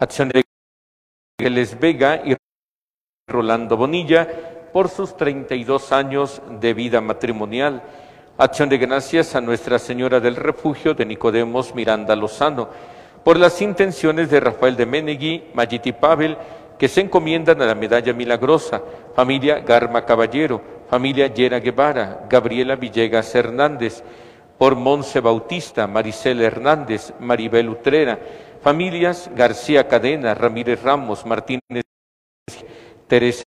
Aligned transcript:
Acción 0.00 0.28
de 0.28 0.44
Ángeles 1.40 1.80
Vega 1.80 2.22
y 2.24 2.36
Rolando 3.26 3.76
Bonilla 3.76 4.28
por 4.72 4.88
sus 4.88 5.16
32 5.16 5.90
años 5.90 6.40
de 6.60 6.72
vida 6.72 7.00
matrimonial. 7.00 7.82
Acción 8.36 8.68
de 8.68 8.78
gracias 8.78 9.34
a 9.34 9.40
Nuestra 9.40 9.80
Señora 9.80 10.20
del 10.20 10.36
Refugio 10.36 10.94
de 10.94 11.04
Nicodemos 11.04 11.74
Miranda 11.74 12.14
Lozano 12.14 12.68
por 13.24 13.38
las 13.38 13.60
intenciones 13.60 14.30
de 14.30 14.38
Rafael 14.38 14.76
de 14.76 14.86
Menegui, 14.86 15.46
Mayiti 15.52 15.90
Pavel, 15.90 16.36
que 16.78 16.86
se 16.86 17.00
encomiendan 17.00 17.60
a 17.60 17.66
la 17.66 17.74
medalla 17.74 18.12
milagrosa, 18.12 18.80
familia 19.16 19.58
Garma 19.58 20.04
Caballero, 20.04 20.62
familia 20.88 21.26
Yera 21.26 21.58
Guevara, 21.58 22.24
Gabriela 22.30 22.76
Villegas 22.76 23.34
Hernández, 23.34 24.04
por 24.58 24.76
Monse 24.76 25.20
Bautista, 25.20 25.88
Maricela 25.88 26.44
Hernández, 26.44 27.12
Maribel 27.20 27.68
Utrera, 27.68 28.18
familias 28.62 29.30
García 29.34 29.88
Cadena, 29.88 30.34
Ramírez 30.34 30.82
Ramos, 30.82 31.24
Martínez, 31.26 31.84
Teresa 33.06 33.42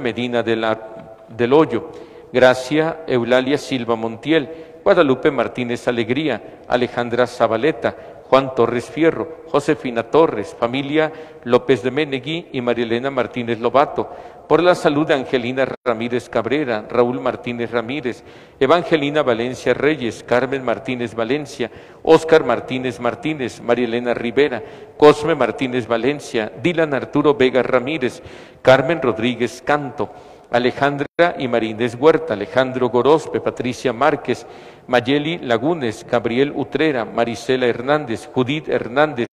Medina 0.00 0.42
del 0.42 1.52
Hoyo, 1.52 1.90
Gracia 2.32 3.04
Eulalia 3.06 3.58
Silva 3.58 3.96
Montiel, 3.96 4.48
Guadalupe 4.82 5.30
Martínez 5.30 5.86
Alegría, 5.86 6.60
Alejandra 6.66 7.26
Zabaleta, 7.26 8.11
Juan 8.32 8.54
Torres 8.54 8.88
Fierro, 8.88 9.42
Josefina 9.48 10.04
Torres, 10.04 10.56
familia 10.58 11.12
López 11.44 11.82
de 11.82 11.90
Menegui 11.90 12.46
y 12.50 12.62
Marielena 12.62 13.10
Martínez 13.10 13.60
Lobato, 13.60 14.08
por 14.48 14.62
la 14.62 14.74
salud 14.74 15.06
de 15.06 15.12
Angelina 15.12 15.68
Ramírez 15.84 16.30
Cabrera, 16.30 16.86
Raúl 16.88 17.20
Martínez 17.20 17.70
Ramírez, 17.70 18.24
Evangelina 18.58 19.22
Valencia 19.22 19.74
Reyes, 19.74 20.24
Carmen 20.26 20.64
Martínez 20.64 21.14
Valencia, 21.14 21.70
Óscar 22.02 22.42
Martínez 22.46 22.98
Martínez, 23.00 23.60
Marielena 23.60 24.14
Rivera, 24.14 24.62
Cosme 24.96 25.34
Martínez 25.34 25.86
Valencia, 25.86 26.50
Dylan 26.62 26.94
Arturo 26.94 27.34
Vega 27.34 27.62
Ramírez, 27.62 28.22
Carmen 28.62 29.02
Rodríguez 29.02 29.60
Canto, 29.60 30.08
Alejandra 30.52 31.06
y 31.38 31.48
Marínez 31.48 31.96
Huerta, 31.98 32.34
Alejandro 32.34 32.90
Gorospe, 32.90 33.40
Patricia 33.40 33.92
Márquez, 33.92 34.46
Mayeli 34.86 35.38
Lagunes, 35.38 36.06
Gabriel 36.08 36.52
Utrera, 36.54 37.06
Marisela 37.06 37.66
Hernández, 37.66 38.28
Judith 38.32 38.68
Hernández, 38.68 39.26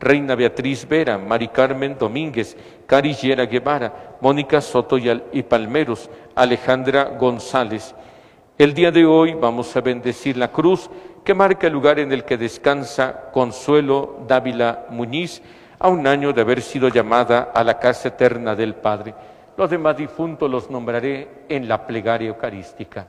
Reina 0.00 0.34
Beatriz 0.34 0.86
Vera, 0.88 1.16
Mari 1.16 1.48
Carmen 1.48 1.96
Domínguez, 1.96 2.56
Cari 2.86 3.14
Guevara, 3.14 4.16
Mónica 4.20 4.60
Soto 4.60 4.96
y 4.98 5.42
Palmeros, 5.44 6.10
Alejandra 6.34 7.04
González. 7.18 7.94
El 8.58 8.74
día 8.74 8.90
de 8.90 9.06
hoy 9.06 9.34
vamos 9.34 9.76
a 9.76 9.80
bendecir 9.80 10.36
la 10.36 10.50
cruz 10.50 10.90
que 11.24 11.34
marca 11.34 11.68
el 11.68 11.72
lugar 11.72 12.00
en 12.00 12.10
el 12.10 12.24
que 12.24 12.36
descansa 12.36 13.30
Consuelo 13.32 14.24
Dávila 14.26 14.86
Muñiz, 14.90 15.40
a 15.78 15.88
un 15.88 16.06
año 16.08 16.32
de 16.32 16.40
haber 16.40 16.60
sido 16.62 16.88
llamada 16.88 17.52
a 17.54 17.62
la 17.62 17.78
casa 17.78 18.08
eterna 18.08 18.56
del 18.56 18.74
Padre. 18.74 19.14
Los 19.58 19.70
demás 19.70 19.96
difuntos 19.96 20.48
los 20.48 20.70
nombraré 20.70 21.46
en 21.48 21.66
la 21.66 21.84
plegaria 21.84 22.28
eucarística. 22.28 23.08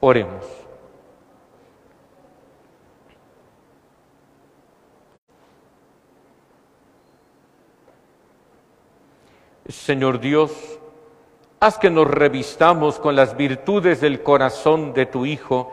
Oremos. 0.00 0.44
Señor 9.68 10.18
Dios, 10.18 10.50
haz 11.60 11.78
que 11.78 11.90
nos 11.90 12.08
revistamos 12.08 12.98
con 12.98 13.14
las 13.14 13.36
virtudes 13.36 14.00
del 14.00 14.24
corazón 14.24 14.92
de 14.92 15.06
tu 15.06 15.26
Hijo 15.26 15.72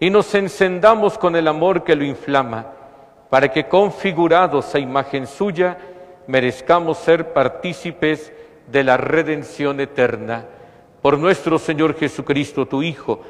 y 0.00 0.10
nos 0.10 0.34
encendamos 0.34 1.18
con 1.18 1.36
el 1.36 1.46
amor 1.46 1.84
que 1.84 1.94
lo 1.94 2.04
inflama, 2.04 2.66
para 3.30 3.52
que 3.52 3.68
configurados 3.68 4.74
a 4.74 4.80
imagen 4.80 5.28
suya 5.28 5.78
merezcamos 6.26 6.98
ser 6.98 7.32
partícipes 7.32 8.32
de 8.66 8.84
la 8.84 8.96
redención 8.96 9.80
eterna. 9.80 10.46
Por 11.02 11.18
nuestro 11.18 11.58
Señor 11.58 11.94
Jesucristo, 11.96 12.66
tu 12.66 12.82
Hijo, 12.82 13.20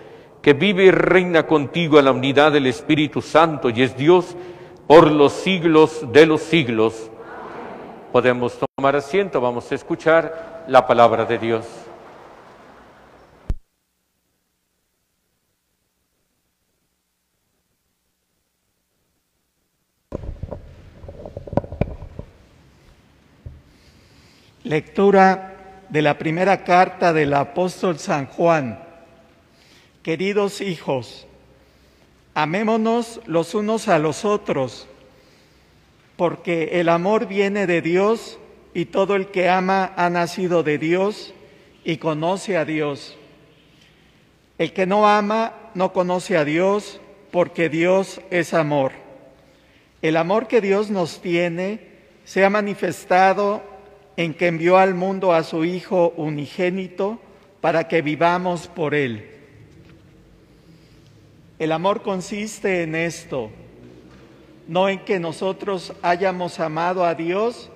que 0.43 0.53
vive 0.53 0.84
y 0.84 0.91
reina 0.91 1.47
contigo 1.47 1.99
en 1.99 2.05
la 2.05 2.12
unidad 2.12 2.53
del 2.53 2.66
Espíritu 2.66 3.21
Santo 3.21 3.71
y 3.71 3.83
es 3.83 3.97
Dios 3.97 4.37
por 4.87 5.10
los 5.10 5.33
siglos 5.33 6.06
de 6.12 6.27
los 6.27 6.43
siglos. 6.43 7.10
Podemos 8.12 8.59
tomar 8.77 8.97
asiento, 8.97 9.41
vamos 9.41 9.71
a 9.72 9.75
escuchar 9.75 10.65
la 10.69 10.87
palabra 10.87 11.25
de 11.25 11.39
Dios. 11.39 11.66
Lectura 24.66 25.84
de 25.91 26.03
la 26.03 26.19
primera 26.19 26.65
carta 26.65 27.12
del 27.12 27.34
apóstol 27.34 28.00
San 28.00 28.27
Juan. 28.27 28.81
Queridos 30.03 30.60
hijos, 30.60 31.28
amémonos 32.34 33.21
los 33.27 33.54
unos 33.54 33.87
a 33.87 34.00
los 34.00 34.25
otros, 34.25 34.88
porque 36.16 36.81
el 36.81 36.88
amor 36.88 37.28
viene 37.28 37.69
de 37.69 37.81
Dios 37.81 38.41
y 38.75 38.87
todo 38.87 39.15
el 39.15 39.28
que 39.28 39.49
ama 39.49 39.93
ha 39.97 40.10
nacido 40.10 40.65
de 40.65 40.78
Dios 40.78 41.33
y 41.84 41.98
conoce 41.98 42.56
a 42.56 42.65
Dios. 42.65 43.16
El 44.59 44.72
que 44.72 44.84
no 44.84 45.06
ama 45.06 45.53
no 45.75 45.93
conoce 45.93 46.37
a 46.37 46.44
Dios 46.44 47.00
porque 47.31 47.69
Dios 47.69 48.21
es 48.31 48.53
amor. 48.53 48.91
El 50.03 50.16
amor 50.16 50.48
que 50.48 50.60
Dios 50.60 50.91
nos 50.91 51.22
tiene 51.22 51.87
se 52.25 52.44
ha 52.44 52.50
manifestado 52.50 53.75
en 54.16 54.34
que 54.34 54.47
envió 54.47 54.78
al 54.78 54.94
mundo 54.94 55.32
a 55.32 55.43
su 55.43 55.65
Hijo 55.65 56.15
unigénito 56.16 57.19
para 57.60 57.88
que 57.88 58.03
vivamos 58.03 58.69
por 58.69 58.94
Él. 58.94 59.31
El 61.59 61.72
amor 61.72 62.03
consiste 62.03 62.82
en 62.82 62.94
esto, 62.94 63.50
no 64.69 64.88
en 64.88 65.00
que 65.00 65.19
nosotros 65.19 65.93
hayamos 66.03 66.60
amado 66.60 67.04
a 67.04 67.15
Dios, 67.15 67.71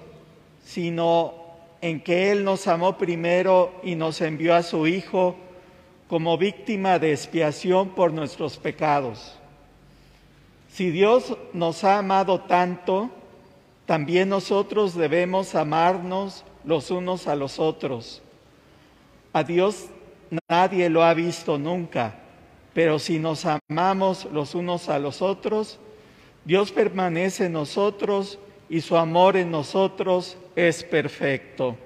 sino 0.65 1.34
en 1.81 2.01
que 2.01 2.31
Él 2.31 2.45
nos 2.45 2.67
amó 2.67 2.99
primero 2.99 3.72
y 3.83 3.95
nos 3.95 4.21
envió 4.21 4.55
a 4.55 4.62
su 4.62 4.87
Hijo 4.87 5.37
como 6.09 6.37
víctima 6.37 6.99
de 6.99 7.12
expiación 7.12 7.91
por 7.91 8.12
nuestros 8.12 8.59
pecados. 8.59 9.37
Si 10.72 10.91
Dios 10.91 11.37
nos 11.53 11.84
ha 11.84 11.99
amado 11.99 12.41
tanto, 12.41 13.11
también 13.91 14.28
nosotros 14.28 14.95
debemos 14.95 15.56
amarnos 15.56 16.45
los 16.65 16.93
unos 16.93 17.27
a 17.27 17.34
los 17.34 17.59
otros. 17.59 18.23
A 19.33 19.43
Dios 19.43 19.87
nadie 20.49 20.89
lo 20.89 21.03
ha 21.03 21.12
visto 21.12 21.59
nunca, 21.59 22.15
pero 22.73 23.01
si 23.01 23.19
nos 23.19 23.45
amamos 23.45 24.28
los 24.33 24.55
unos 24.55 24.89
a 24.89 25.01
los 25.01 25.23
otros, 25.23 25.81
Dios 26.45 26.71
permanece 26.71 27.47
en 27.47 27.55
nosotros 27.55 28.39
y 28.69 28.81
su 28.81 28.97
amor 28.97 29.37
en 29.37 29.51
nosotros 29.51 30.39
es 30.55 30.84
perfecto. 30.84 31.77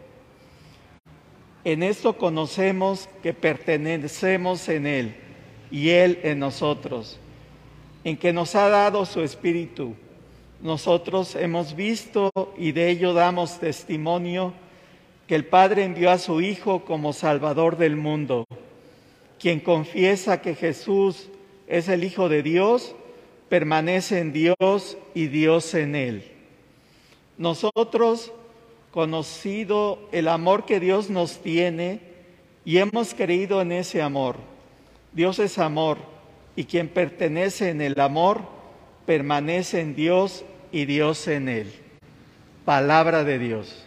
En 1.65 1.83
esto 1.83 2.19
conocemos 2.19 3.09
que 3.23 3.33
pertenecemos 3.33 4.69
en 4.69 4.87
Él 4.87 5.17
y 5.71 5.89
Él 5.89 6.21
en 6.23 6.39
nosotros, 6.39 7.19
en 8.05 8.19
que 8.19 8.35
nos 8.35 8.55
ha 8.55 8.69
dado 8.69 9.07
su 9.07 9.23
Espíritu 9.23 9.97
nosotros 10.65 11.35
hemos 11.35 11.77
visto 11.77 12.33
y 12.57 12.73
de 12.73 12.89
ello 12.89 13.13
damos 13.13 13.61
testimonio 13.61 14.55
que 15.29 15.35
el 15.35 15.45
Padre 15.45 15.85
envió 15.85 16.11
a 16.11 16.17
su 16.17 16.41
Hijo 16.41 16.87
como 16.87 17.13
Salvador 17.13 17.77
del 17.77 17.97
mundo. 17.97 18.47
Quien 19.39 19.61
confiesa 19.61 20.41
que 20.41 20.55
Jesús 20.55 21.29
es 21.67 21.91
el 21.91 22.03
Hijo 22.03 22.31
de 22.31 22.43
Dios, 22.43 22.97
permanece 23.51 24.21
en 24.21 24.33
Dios 24.33 24.97
y 25.13 25.27
Dios 25.27 25.75
en 25.75 25.95
él. 25.95 26.33
Nosotros, 27.37 28.33
conocido 28.91 29.99
el 30.13 30.29
amor 30.29 30.65
que 30.65 30.81
Dios 30.81 31.11
nos 31.11 31.43
tiene 31.43 32.01
y 32.65 32.79
hemos 32.79 33.13
creído 33.13 33.61
en 33.61 33.71
ese 33.71 34.01
amor. 34.01 34.37
Dios 35.13 35.39
es 35.41 35.59
amor 35.59 35.99
y 36.57 36.65
quien 36.65 36.89
pertenece 36.89 37.69
en 37.69 37.83
el 37.83 38.01
amor 38.01 38.41
permanece 39.05 39.83
en 39.83 39.95
Dios 39.95 40.43
y 40.75 40.85
Dios 40.87 41.29
en 41.29 41.49
él. 41.49 41.73
Palabra 42.65 43.23
de 43.23 43.39
Dios. 43.39 43.87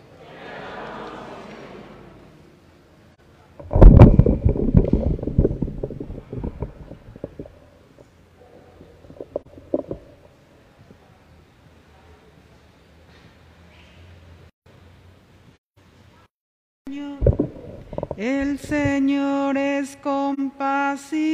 El 18.16 18.57
Señor 18.60 19.57
es 19.57 19.98
compasivo 19.98 21.28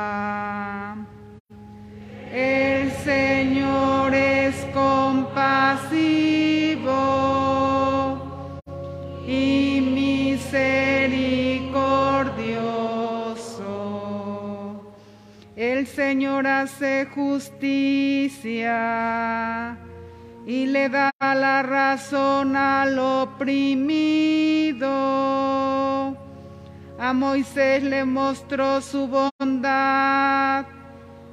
Señor 16.08 16.48
hace 16.48 17.06
justicia 17.14 18.72
y 20.46 20.66
le 20.68 20.88
da 20.88 21.12
la 21.20 21.62
razón 21.64 22.56
al 22.56 22.98
oprimido. 22.98 24.88
A 26.98 27.12
Moisés 27.14 27.84
le 27.84 28.06
mostró 28.06 28.80
su 28.80 29.10
bondad 29.10 30.66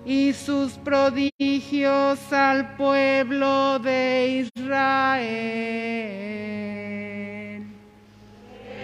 y 0.05 0.33
sus 0.33 0.73
prodigios 0.73 2.33
al 2.33 2.75
pueblo 2.75 3.79
de 3.79 4.43
Israel. 4.43 5.25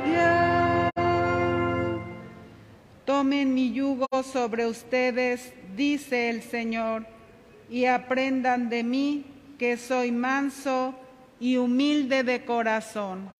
Aleluya. 0.00 0.90
Tomen 3.04 3.54
mi 3.54 3.72
yugo 3.72 4.06
sobre 4.22 4.66
ustedes, 4.66 5.52
dice 5.76 6.30
el 6.30 6.42
Señor, 6.42 7.06
y 7.70 7.84
aprendan 7.86 8.68
de 8.68 8.82
mí 8.82 9.24
que 9.56 9.76
soy 9.76 10.10
manso 10.10 10.94
y 11.38 11.56
humilde 11.56 12.24
de 12.24 12.44
corazón. 12.44 13.30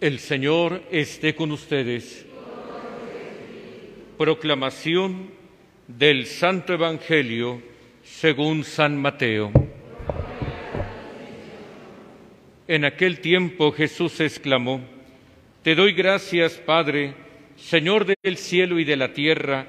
El 0.00 0.18
Señor 0.18 0.82
esté 0.90 1.34
con 1.34 1.52
ustedes. 1.52 2.26
Proclamación 4.18 5.30
del 5.88 6.26
Santo 6.26 6.72
Evangelio 6.72 7.75
según 8.06 8.62
San 8.62 8.96
Mateo. 8.96 9.50
En 12.68 12.84
aquel 12.84 13.20
tiempo 13.20 13.72
Jesús 13.72 14.20
exclamó, 14.20 14.80
Te 15.62 15.74
doy 15.74 15.92
gracias, 15.92 16.54
Padre, 16.54 17.14
Señor 17.56 18.06
del 18.06 18.36
cielo 18.36 18.78
y 18.78 18.84
de 18.84 18.96
la 18.96 19.12
tierra, 19.12 19.66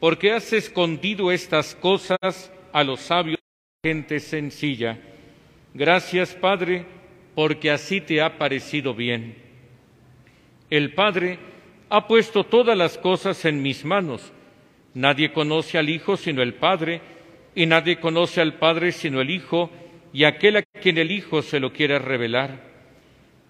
porque 0.00 0.32
has 0.32 0.52
escondido 0.52 1.30
estas 1.30 1.74
cosas 1.76 2.52
a 2.72 2.84
los 2.84 3.00
sabios 3.00 3.38
y 3.38 3.40
a 3.40 3.90
la 3.90 3.94
gente 3.94 4.20
sencilla. 4.20 4.98
Gracias, 5.72 6.34
Padre, 6.34 6.84
porque 7.34 7.70
así 7.70 8.00
te 8.00 8.20
ha 8.20 8.36
parecido 8.36 8.94
bien. 8.94 9.36
El 10.68 10.92
Padre 10.92 11.38
ha 11.88 12.06
puesto 12.08 12.44
todas 12.44 12.76
las 12.76 12.98
cosas 12.98 13.44
en 13.44 13.62
mis 13.62 13.84
manos. 13.84 14.32
Nadie 14.92 15.32
conoce 15.32 15.78
al 15.78 15.88
Hijo 15.88 16.16
sino 16.16 16.42
el 16.42 16.54
Padre, 16.54 17.00
y 17.56 17.66
nadie 17.66 17.98
conoce 17.98 18.40
al 18.40 18.54
Padre 18.54 18.92
sino 18.92 19.20
el 19.20 19.30
Hijo, 19.30 19.72
y 20.12 20.22
aquel 20.22 20.58
a 20.58 20.62
quien 20.62 20.98
el 20.98 21.10
Hijo 21.10 21.42
se 21.42 21.58
lo 21.58 21.72
quiere 21.72 21.98
revelar. 21.98 22.60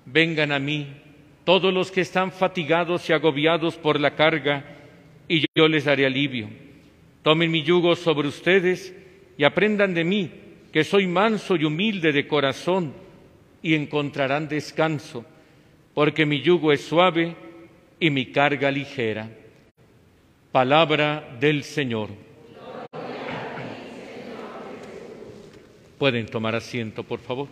Vengan 0.07 0.53
a 0.53 0.59
mí 0.59 0.87
todos 1.45 1.75
los 1.75 1.91
que 1.91 2.01
están 2.01 2.33
fatigados 2.33 3.11
y 3.11 3.13
agobiados 3.13 3.77
por 3.77 4.01
la 4.01 4.15
carga, 4.15 4.65
y 5.29 5.45
yo 5.55 5.69
les 5.69 5.85
daré 5.85 6.07
alivio. 6.07 6.49
Tomen 7.23 7.51
mi 7.51 7.63
yugo 7.63 7.95
sobre 7.95 8.29
ustedes 8.29 8.95
y 9.37 9.45
aprendan 9.45 9.93
de 9.93 10.05
mí, 10.05 10.31
que 10.73 10.85
soy 10.85 11.07
manso 11.07 11.57
y 11.57 11.65
humilde 11.65 12.13
de 12.13 12.27
corazón, 12.27 12.95
y 13.63 13.75
encontrarán 13.75 14.49
descanso 14.49 15.27
porque 15.97 16.27
mi 16.27 16.43
yugo 16.43 16.73
es 16.73 16.83
suave 16.83 17.35
y 17.99 18.11
mi 18.11 18.27
carga 18.27 18.71
ligera. 18.71 19.31
Palabra 20.53 21.39
del 21.41 21.65
Señor. 21.65 22.26
Pueden 25.99 26.27
tomar 26.27 26.55
asiento, 26.55 27.03
por 27.03 27.19
favor. 27.21 27.49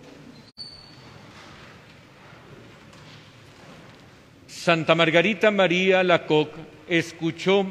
Santa 4.47 4.95
Margarita 4.95 5.51
María 5.51 6.03
Lacoque 6.03 6.61
escuchó 6.89 7.67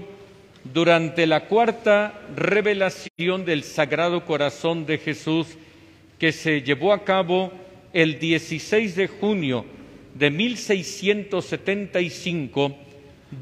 durante 0.64 1.26
la 1.28 1.48
cuarta 1.48 2.22
revelación 2.36 3.46
del 3.46 3.64
Sagrado 3.64 4.26
Corazón 4.26 4.86
de 4.86 4.98
Jesús 4.98 5.48
que 6.20 6.32
se 6.32 6.62
llevó 6.62 6.94
a 6.94 7.04
cabo 7.04 7.52
el 7.94 8.20
16 8.20 8.96
de 8.96 9.08
junio 9.08 9.66
de 10.16 10.32
1675 10.32 12.76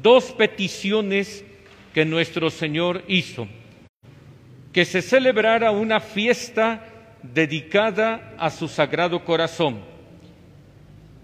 dos 0.02 0.32
peticiones 0.32 1.44
que 1.92 2.04
nuestro 2.04 2.50
Señor 2.50 3.02
hizo. 3.08 3.48
Que 4.72 4.84
se 4.84 5.02
celebrara 5.02 5.70
una 5.70 6.00
fiesta 6.00 6.91
dedicada 7.22 8.34
a 8.38 8.50
su 8.50 8.68
sagrado 8.68 9.24
corazón. 9.24 9.80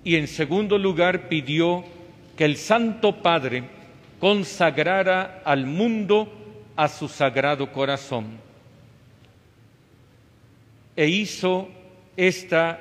Y 0.04 0.16
en 0.16 0.28
segundo 0.28 0.78
lugar 0.78 1.28
pidió 1.28 1.84
que 2.36 2.44
el 2.44 2.56
Santo 2.56 3.22
Padre 3.22 3.64
consagrara 4.20 5.42
al 5.44 5.66
mundo 5.66 6.32
a 6.76 6.88
su 6.88 7.08
sagrado 7.08 7.70
corazón. 7.72 8.38
E 10.96 11.06
hizo 11.08 11.68
esta 12.16 12.80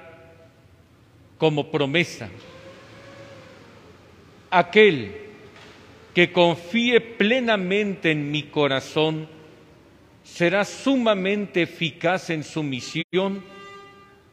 como 1.37 1.69
promesa 1.69 2.29
aquel 4.49 5.15
que 6.13 6.31
confíe 6.31 6.99
plenamente 6.99 8.11
en 8.11 8.31
mi 8.31 8.43
corazón, 8.43 9.27
será 10.33 10.65
sumamente 10.65 11.63
eficaz 11.63 12.29
en 12.29 12.43
su 12.43 12.61
misión 12.61 13.43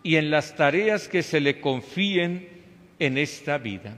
y 0.03 0.17
en 0.17 0.31
las 0.31 0.55
tareas 0.57 1.09
que 1.09 1.23
se 1.23 1.41
le 1.41 1.61
confíen 1.61 2.49
en 2.99 3.17
esta 3.17 3.59
vida. 3.59 3.97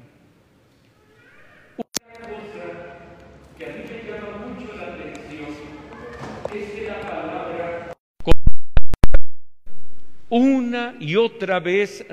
una 10.29 10.97
y 11.01 11.17
otra 11.17 11.61
vez, 11.61 12.05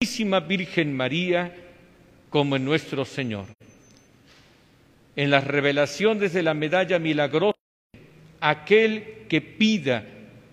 Santísima 0.00 0.40
Virgen 0.40 0.96
María, 0.96 1.54
como 2.30 2.56
en 2.56 2.64
nuestro 2.64 3.04
Señor. 3.04 3.46
En 5.16 5.30
las 5.30 5.44
revelaciones 5.44 6.32
de 6.32 6.44
la 6.44 6.54
medalla 6.54 6.98
milagrosa, 6.98 7.58
aquel 8.40 9.26
que 9.28 9.40
pida 9.40 10.04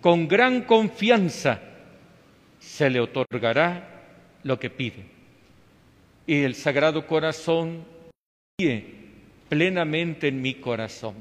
con 0.01 0.27
gran 0.27 0.61
confianza, 0.61 1.61
se 2.59 2.89
le 2.89 2.99
otorgará 2.99 4.03
lo 4.43 4.59
que 4.59 4.69
pide. 4.69 5.05
Y 6.27 6.43
el 6.43 6.55
Sagrado 6.55 7.05
Corazón 7.07 7.83
vive 8.57 8.85
plenamente 9.49 10.27
en 10.27 10.41
mi 10.41 10.55
corazón. 10.55 11.15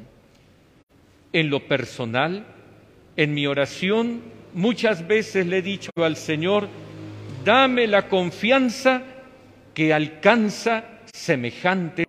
En 1.33 1.51
lo 1.51 1.67
personal, 1.67 2.45
en 3.17 3.35
mi 3.35 3.47
oración, 3.47 4.23
muchas 4.55 5.07
veces 5.07 5.47
le 5.47 5.59
he 5.59 5.63
dicho 5.63 5.91
al 5.97 6.17
Señor, 6.17 6.69
dame 7.45 7.87
la 7.87 8.09
confianza 8.09 9.03
que 9.75 9.93
alcanza 9.93 10.85
semejante. 11.13 12.04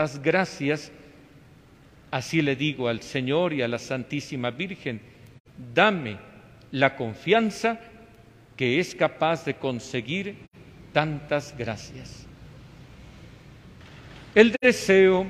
Tantas 0.00 0.22
gracias, 0.22 0.90
así 2.10 2.40
le 2.40 2.56
digo 2.56 2.88
al 2.88 3.02
Señor 3.02 3.52
y 3.52 3.60
a 3.60 3.68
la 3.68 3.78
Santísima 3.78 4.50
Virgen, 4.50 4.98
dame 5.74 6.16
la 6.70 6.96
confianza 6.96 7.78
que 8.56 8.80
es 8.80 8.94
capaz 8.94 9.44
de 9.44 9.56
conseguir 9.56 10.36
tantas 10.94 11.54
gracias. 11.54 12.24
El 14.34 14.56
deseo 14.62 15.26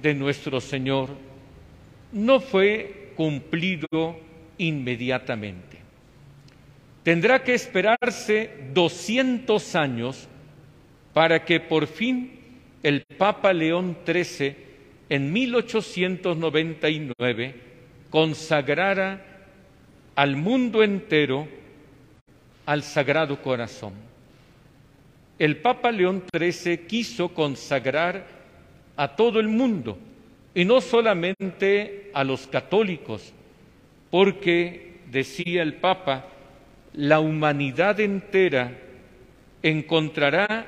de 0.00 0.14
nuestro 0.14 0.60
Señor 0.60 1.08
no 2.12 2.38
fue 2.38 3.10
cumplido 3.16 4.20
inmediatamente. 4.56 5.78
Tendrá 7.02 7.42
que 7.42 7.54
esperarse 7.54 8.68
200 8.72 9.74
años 9.74 10.28
para 11.12 11.44
que 11.44 11.58
por 11.58 11.88
fin 11.88 12.41
el 12.82 13.02
Papa 13.02 13.52
León 13.52 13.98
XIII 14.04 14.56
en 15.08 15.32
1899 15.32 17.54
consagrara 18.10 19.24
al 20.14 20.36
mundo 20.36 20.82
entero 20.82 21.48
al 22.66 22.82
Sagrado 22.82 23.40
Corazón. 23.40 23.94
El 25.38 25.56
Papa 25.58 25.90
León 25.90 26.24
XIII 26.32 26.86
quiso 26.86 27.30
consagrar 27.30 28.26
a 28.96 29.16
todo 29.16 29.40
el 29.40 29.48
mundo 29.48 29.98
y 30.54 30.64
no 30.64 30.80
solamente 30.80 32.10
a 32.12 32.24
los 32.24 32.46
católicos, 32.46 33.32
porque, 34.10 34.98
decía 35.10 35.62
el 35.62 35.74
Papa, 35.74 36.26
la 36.92 37.20
humanidad 37.20 37.98
entera 38.00 38.72
encontrará 39.62 40.66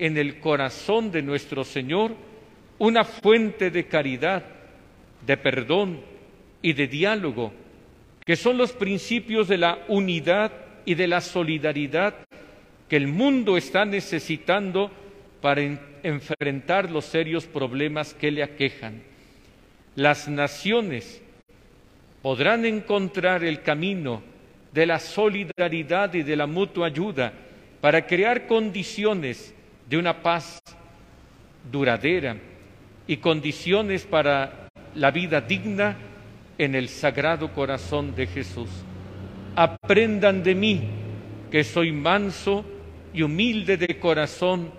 en 0.00 0.16
el 0.16 0.40
corazón 0.40 1.12
de 1.12 1.20
nuestro 1.20 1.62
Señor 1.62 2.16
una 2.78 3.04
fuente 3.04 3.70
de 3.70 3.84
caridad, 3.86 4.42
de 5.26 5.36
perdón 5.36 6.00
y 6.62 6.72
de 6.72 6.88
diálogo, 6.88 7.52
que 8.24 8.34
son 8.34 8.56
los 8.56 8.72
principios 8.72 9.46
de 9.46 9.58
la 9.58 9.84
unidad 9.88 10.52
y 10.86 10.94
de 10.94 11.06
la 11.06 11.20
solidaridad 11.20 12.14
que 12.88 12.96
el 12.96 13.08
mundo 13.08 13.58
está 13.58 13.84
necesitando 13.84 14.90
para 15.42 15.60
enfrentar 16.02 16.90
los 16.90 17.04
serios 17.04 17.44
problemas 17.44 18.14
que 18.14 18.30
le 18.30 18.42
aquejan. 18.42 19.02
Las 19.96 20.28
naciones 20.28 21.20
podrán 22.22 22.64
encontrar 22.64 23.44
el 23.44 23.60
camino 23.60 24.22
de 24.72 24.86
la 24.86 24.98
solidaridad 24.98 26.14
y 26.14 26.22
de 26.22 26.36
la 26.36 26.46
mutua 26.46 26.86
ayuda 26.86 27.34
para 27.82 28.06
crear 28.06 28.46
condiciones 28.46 29.54
de 29.90 29.98
una 29.98 30.22
paz 30.22 30.62
duradera 31.68 32.36
y 33.08 33.16
condiciones 33.16 34.04
para 34.04 34.68
la 34.94 35.10
vida 35.10 35.40
digna 35.40 35.96
en 36.56 36.76
el 36.76 36.88
sagrado 36.88 37.52
corazón 37.52 38.14
de 38.14 38.28
Jesús. 38.28 38.70
Aprendan 39.56 40.44
de 40.44 40.54
mí, 40.54 40.80
que 41.50 41.64
soy 41.64 41.90
manso 41.90 42.64
y 43.12 43.22
humilde 43.22 43.76
de 43.76 43.98
corazón, 43.98 44.70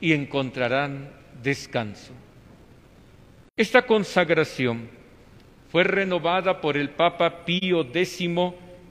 y 0.00 0.14
encontrarán 0.14 1.10
descanso. 1.40 2.12
Esta 3.56 3.82
consagración 3.82 4.88
fue 5.70 5.84
renovada 5.84 6.60
por 6.60 6.76
el 6.76 6.90
Papa 6.90 7.44
Pío 7.44 7.82
X 7.82 8.18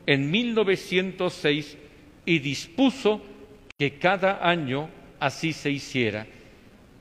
en 0.06 0.32
1906 0.32 1.78
y 2.26 2.40
dispuso 2.40 3.22
que 3.78 3.98
cada 3.98 4.48
año 4.48 4.90
así 5.20 5.54
se 5.54 5.70
hiciera. 5.70 6.26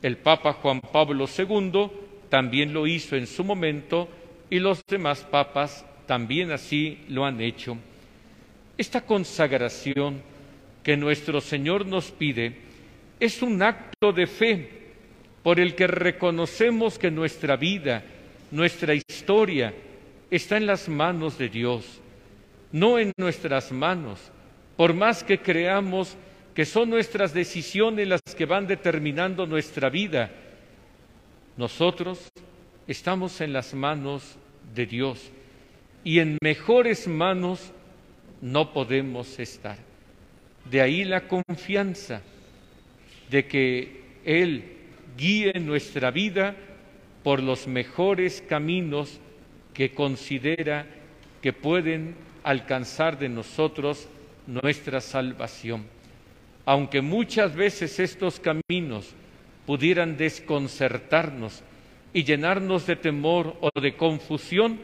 El 0.02 0.16
Papa 0.16 0.52
Juan 0.52 0.80
Pablo 0.80 1.26
II 1.26 1.90
también 2.28 2.72
lo 2.72 2.86
hizo 2.86 3.16
en 3.16 3.26
su 3.26 3.44
momento 3.44 4.08
y 4.50 4.58
los 4.58 4.82
demás 4.86 5.20
papas 5.20 5.84
también 6.06 6.50
así 6.50 6.98
lo 7.08 7.24
han 7.24 7.40
hecho. 7.40 7.76
Esta 8.76 9.00
consagración 9.00 10.22
que 10.82 10.96
nuestro 10.96 11.40
Señor 11.40 11.84
nos 11.86 12.10
pide 12.10 12.56
es 13.20 13.42
un 13.42 13.62
acto 13.62 14.12
de 14.12 14.26
fe 14.26 14.78
por 15.42 15.58
el 15.58 15.74
que 15.74 15.86
reconocemos 15.86 16.98
que 16.98 17.10
nuestra 17.10 17.56
vida, 17.56 18.04
nuestra 18.50 18.94
historia 18.94 19.74
está 20.30 20.56
en 20.56 20.66
las 20.66 20.88
manos 20.88 21.38
de 21.38 21.48
Dios, 21.48 22.00
no 22.70 22.98
en 22.98 23.12
nuestras 23.18 23.72
manos, 23.72 24.20
por 24.76 24.94
más 24.94 25.24
que 25.24 25.38
creamos 25.38 26.16
que 26.58 26.64
son 26.64 26.90
nuestras 26.90 27.32
decisiones 27.32 28.08
las 28.08 28.20
que 28.36 28.44
van 28.44 28.66
determinando 28.66 29.46
nuestra 29.46 29.88
vida. 29.90 30.28
Nosotros 31.56 32.32
estamos 32.88 33.40
en 33.40 33.52
las 33.52 33.74
manos 33.74 34.36
de 34.74 34.84
Dios 34.84 35.30
y 36.02 36.18
en 36.18 36.36
mejores 36.42 37.06
manos 37.06 37.70
no 38.40 38.72
podemos 38.72 39.38
estar. 39.38 39.78
De 40.68 40.80
ahí 40.80 41.04
la 41.04 41.28
confianza 41.28 42.22
de 43.30 43.46
que 43.46 44.02
Él 44.24 44.64
guíe 45.16 45.52
nuestra 45.60 46.10
vida 46.10 46.56
por 47.22 47.40
los 47.40 47.68
mejores 47.68 48.42
caminos 48.48 49.20
que 49.72 49.94
considera 49.94 50.86
que 51.40 51.52
pueden 51.52 52.16
alcanzar 52.42 53.16
de 53.16 53.28
nosotros 53.28 54.08
nuestra 54.48 55.00
salvación. 55.00 55.97
Aunque 56.68 57.00
muchas 57.00 57.56
veces 57.56 57.98
estos 57.98 58.38
caminos 58.38 59.14
pudieran 59.64 60.18
desconcertarnos 60.18 61.62
y 62.12 62.24
llenarnos 62.24 62.86
de 62.86 62.94
temor 62.94 63.56
o 63.62 63.70
de 63.80 63.96
confusión, 63.96 64.78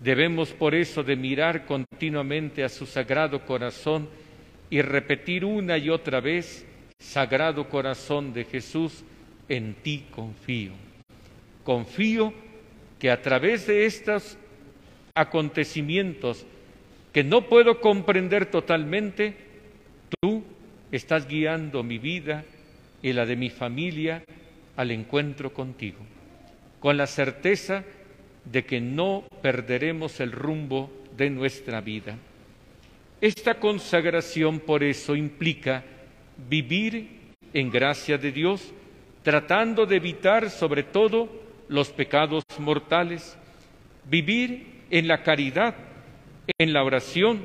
debemos 0.00 0.50
por 0.50 0.74
eso 0.74 1.04
de 1.04 1.14
mirar 1.14 1.64
continuamente 1.64 2.64
a 2.64 2.68
su 2.68 2.86
sagrado 2.86 3.46
corazón 3.46 4.08
y 4.68 4.82
repetir 4.82 5.44
una 5.44 5.78
y 5.78 5.90
otra 5.90 6.20
vez 6.20 6.66
Sagrado 6.98 7.68
Corazón 7.68 8.32
de 8.32 8.44
Jesús, 8.44 9.04
en 9.48 9.74
ti 9.74 10.06
confío. 10.10 10.72
Confío 11.62 12.34
que 12.98 13.12
a 13.12 13.22
través 13.22 13.68
de 13.68 13.86
estos 13.86 14.36
acontecimientos 15.14 16.44
que 17.12 17.22
no 17.22 17.48
puedo 17.48 17.80
comprender 17.80 18.46
totalmente, 18.46 19.36
tú 20.20 20.42
estás 20.96 21.26
guiando 21.26 21.82
mi 21.82 21.98
vida 21.98 22.44
y 23.02 23.12
la 23.12 23.26
de 23.26 23.36
mi 23.36 23.50
familia 23.50 24.24
al 24.76 24.90
encuentro 24.92 25.52
contigo, 25.52 25.98
con 26.78 26.96
la 26.96 27.06
certeza 27.06 27.84
de 28.44 28.64
que 28.64 28.80
no 28.80 29.24
perderemos 29.42 30.20
el 30.20 30.30
rumbo 30.30 30.92
de 31.16 31.30
nuestra 31.30 31.80
vida. 31.80 32.16
Esta 33.20 33.54
consagración 33.54 34.60
por 34.60 34.84
eso 34.84 35.16
implica 35.16 35.82
vivir 36.48 37.08
en 37.52 37.70
gracia 37.70 38.16
de 38.16 38.30
Dios, 38.30 38.72
tratando 39.22 39.86
de 39.86 39.96
evitar 39.96 40.50
sobre 40.50 40.82
todo 40.82 41.28
los 41.68 41.90
pecados 41.90 42.44
mortales, 42.58 43.36
vivir 44.08 44.82
en 44.90 45.08
la 45.08 45.22
caridad, 45.22 45.74
en 46.58 46.72
la 46.72 46.84
oración 46.84 47.42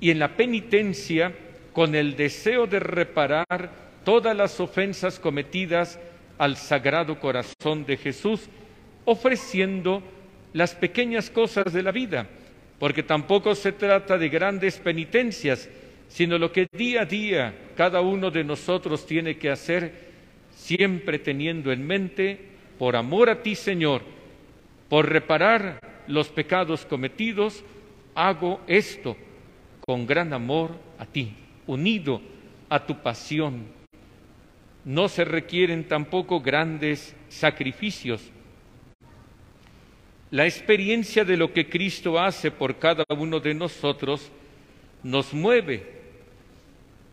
y 0.00 0.10
en 0.10 0.18
la 0.18 0.36
penitencia 0.36 1.34
con 1.78 1.94
el 1.94 2.16
deseo 2.16 2.66
de 2.66 2.80
reparar 2.80 3.70
todas 4.04 4.36
las 4.36 4.58
ofensas 4.58 5.20
cometidas 5.20 5.96
al 6.36 6.56
Sagrado 6.56 7.20
Corazón 7.20 7.86
de 7.86 7.96
Jesús, 7.96 8.48
ofreciendo 9.04 10.02
las 10.54 10.74
pequeñas 10.74 11.30
cosas 11.30 11.72
de 11.72 11.84
la 11.84 11.92
vida, 11.92 12.26
porque 12.80 13.04
tampoco 13.04 13.54
se 13.54 13.70
trata 13.70 14.18
de 14.18 14.28
grandes 14.28 14.76
penitencias, 14.78 15.70
sino 16.08 16.36
lo 16.36 16.50
que 16.50 16.66
día 16.72 17.02
a 17.02 17.04
día 17.04 17.54
cada 17.76 18.00
uno 18.00 18.32
de 18.32 18.42
nosotros 18.42 19.06
tiene 19.06 19.38
que 19.38 19.48
hacer, 19.48 19.92
siempre 20.50 21.20
teniendo 21.20 21.70
en 21.70 21.86
mente, 21.86 22.40
por 22.76 22.96
amor 22.96 23.30
a 23.30 23.40
ti 23.40 23.54
Señor, 23.54 24.02
por 24.88 25.08
reparar 25.08 26.02
los 26.08 26.28
pecados 26.28 26.84
cometidos, 26.84 27.62
hago 28.16 28.60
esto 28.66 29.16
con 29.86 30.08
gran 30.08 30.32
amor 30.32 30.72
a 30.98 31.06
ti, 31.06 31.36
unido 31.68 32.20
a 32.68 32.84
tu 32.84 33.00
pasión. 33.00 33.66
No 34.84 35.08
se 35.08 35.24
requieren 35.24 35.86
tampoco 35.86 36.40
grandes 36.40 37.14
sacrificios. 37.28 38.20
La 40.30 40.44
experiencia 40.44 41.24
de 41.24 41.36
lo 41.36 41.52
que 41.52 41.68
Cristo 41.68 42.18
hace 42.18 42.50
por 42.50 42.78
cada 42.78 43.04
uno 43.16 43.38
de 43.38 43.54
nosotros 43.54 44.30
nos 45.02 45.32
mueve. 45.32 45.98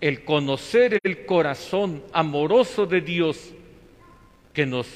El 0.01 0.23
conocer 0.23 0.99
el 1.03 1.25
corazón 1.25 2.03
amoroso 2.11 2.85
de 2.85 3.01
Dios 3.01 3.53
que 4.53 4.65
nos, 4.65 4.87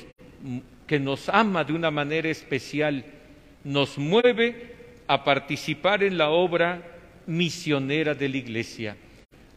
que 0.87 0.99
nos 0.99 1.29
ama 1.29 1.63
de 1.63 1.73
una 1.73 1.91
manera 1.91 2.29
especial, 2.29 3.05
nos 3.63 3.97
mueve 3.97 4.75
a 5.07 5.23
participar 5.23 6.03
en 6.03 6.17
la 6.17 6.29
obra 6.29 6.81
misionera 7.25 8.15
de 8.15 8.29
la 8.29 8.37
Iglesia, 8.37 8.97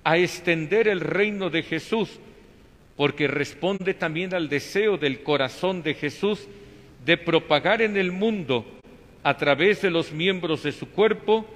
a 0.04 0.18
extender 0.18 0.88
el 0.88 1.00
reino 1.00 1.50
de 1.50 1.62
Jesús, 1.62 2.18
porque 2.96 3.26
responde 3.28 3.94
también 3.94 4.34
al 4.34 4.48
deseo 4.48 4.96
del 4.96 5.22
corazón 5.22 5.82
de 5.82 5.94
Jesús 5.94 6.46
de 7.04 7.16
propagar 7.16 7.82
en 7.82 7.96
el 7.96 8.12
mundo, 8.12 8.64
a 9.22 9.36
través 9.36 9.82
de 9.82 9.90
los 9.90 10.12
miembros 10.12 10.64
de 10.64 10.72
su 10.72 10.88
cuerpo, 10.88 11.46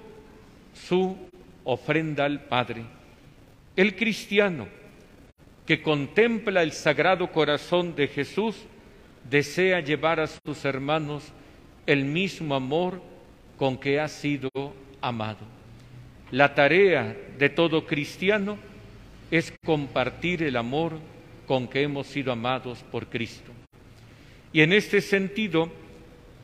su 0.75 1.17
ofrenda 1.65 2.25
al 2.25 2.45
Padre. 2.45 2.85
El 3.75 3.97
cristiano 3.97 4.69
que 5.67 5.83
contempla 5.83 6.63
el 6.63 6.73
sagrado 6.73 7.33
corazón 7.33 7.95
de 7.97 8.07
Jesús 8.07 8.55
desea 9.29 9.81
llevar 9.81 10.21
a 10.21 10.29
sus 10.29 10.65
hermanos 10.65 11.25
el 11.87 12.05
mismo 12.05 12.55
amor 12.55 13.03
con 13.59 13.77
que 13.77 13.99
ha 13.99 14.09
sido 14.09 14.49
amado. 15.01 15.56
La 16.33 16.55
tarea 16.55 17.17
de 17.39 17.49
todo 17.49 17.87
cristiano 17.87 18.59
es 19.31 19.53
compartir 19.65 20.43
el 20.43 20.57
amor 20.57 20.99
con 21.47 21.69
que 21.69 21.83
hemos 21.83 22.09
sido 22.09 22.33
amados 22.33 22.85
por 22.91 23.07
Cristo. 23.07 23.53
Y 24.53 24.63
en 24.63 24.73
este 24.73 25.01
sentido, 25.01 25.71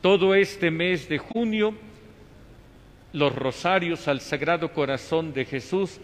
todo 0.01 0.35
este 0.35 0.71
mes 0.71 1.09
de 1.09 1.17
junio, 1.17 1.73
los 3.11 3.35
rosarios 3.35 4.07
al 4.07 4.21
Sagrado 4.21 4.71
Corazón 4.71 5.33
de 5.33 5.45
Jesús 5.45 5.99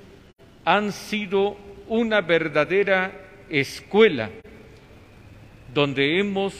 han 0.66 0.92
sido 0.92 1.58
una 1.88 2.22
verdadera 2.22 3.14
escuela 3.50 4.30
donde 5.74 6.20
hemos 6.20 6.54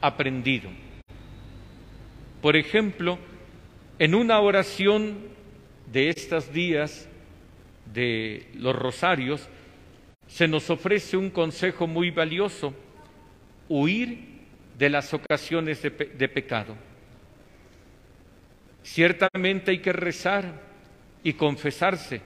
aprendido. 0.00 0.70
Por 2.40 2.56
ejemplo, 2.56 3.18
en 3.98 4.14
una 4.14 4.38
oración 4.40 5.37
de 5.92 6.10
estos 6.10 6.52
días 6.52 7.08
de 7.92 8.46
los 8.54 8.76
rosarios, 8.76 9.48
se 10.26 10.46
nos 10.46 10.68
ofrece 10.70 11.16
un 11.16 11.30
consejo 11.30 11.86
muy 11.86 12.10
valioso, 12.10 12.74
huir 13.68 14.38
de 14.78 14.90
las 14.90 15.12
ocasiones 15.14 15.82
de, 15.82 15.90
de, 15.90 16.28
pecado. 16.28 16.76
Ciertamente 18.82 19.70
hay 19.70 19.78
que 19.80 19.92
rezar 19.92 20.62
y 21.24 21.32
confesarse, 21.32 22.20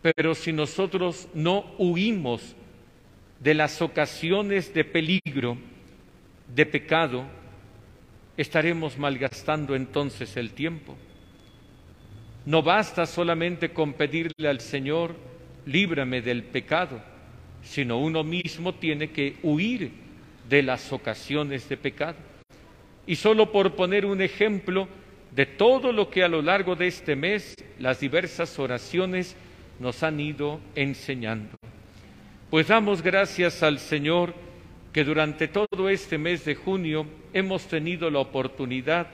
pero 0.00 0.34
si 0.34 0.52
nosotros 0.52 1.28
no 1.34 1.74
huimos 1.78 2.54
de 3.40 3.54
las 3.54 3.82
ocasiones 3.82 4.72
de 4.72 4.84
peligro, 4.84 5.58
de 6.54 6.66
pecado, 6.66 7.24
estaremos 8.36 8.96
malgastando 8.96 9.74
entonces 9.74 10.36
el 10.36 10.52
tiempo. 10.52 10.96
No 12.44 12.62
basta 12.62 13.06
solamente 13.06 13.70
con 13.72 13.92
pedirle 13.92 14.48
al 14.48 14.60
Señor, 14.60 15.14
líbrame 15.66 16.22
del 16.22 16.42
pecado, 16.42 17.00
sino 17.62 17.98
uno 17.98 18.24
mismo 18.24 18.74
tiene 18.74 19.10
que 19.10 19.36
huir 19.42 19.92
de 20.48 20.62
las 20.62 20.92
ocasiones 20.92 21.68
de 21.68 21.76
pecado. 21.76 22.16
Y 23.06 23.16
solo 23.16 23.52
por 23.52 23.74
poner 23.74 24.04
un 24.04 24.20
ejemplo 24.20 24.88
de 25.30 25.46
todo 25.46 25.92
lo 25.92 26.10
que 26.10 26.24
a 26.24 26.28
lo 26.28 26.42
largo 26.42 26.74
de 26.74 26.88
este 26.88 27.16
mes 27.16 27.54
las 27.78 28.00
diversas 28.00 28.58
oraciones 28.58 29.36
nos 29.78 30.02
han 30.02 30.20
ido 30.20 30.60
enseñando. 30.74 31.56
Pues 32.50 32.68
damos 32.68 33.02
gracias 33.02 33.62
al 33.62 33.78
Señor 33.78 34.34
que 34.92 35.04
durante 35.04 35.48
todo 35.48 35.88
este 35.88 36.18
mes 36.18 36.44
de 36.44 36.54
junio 36.54 37.06
hemos 37.32 37.66
tenido 37.66 38.10
la 38.10 38.18
oportunidad 38.18 39.06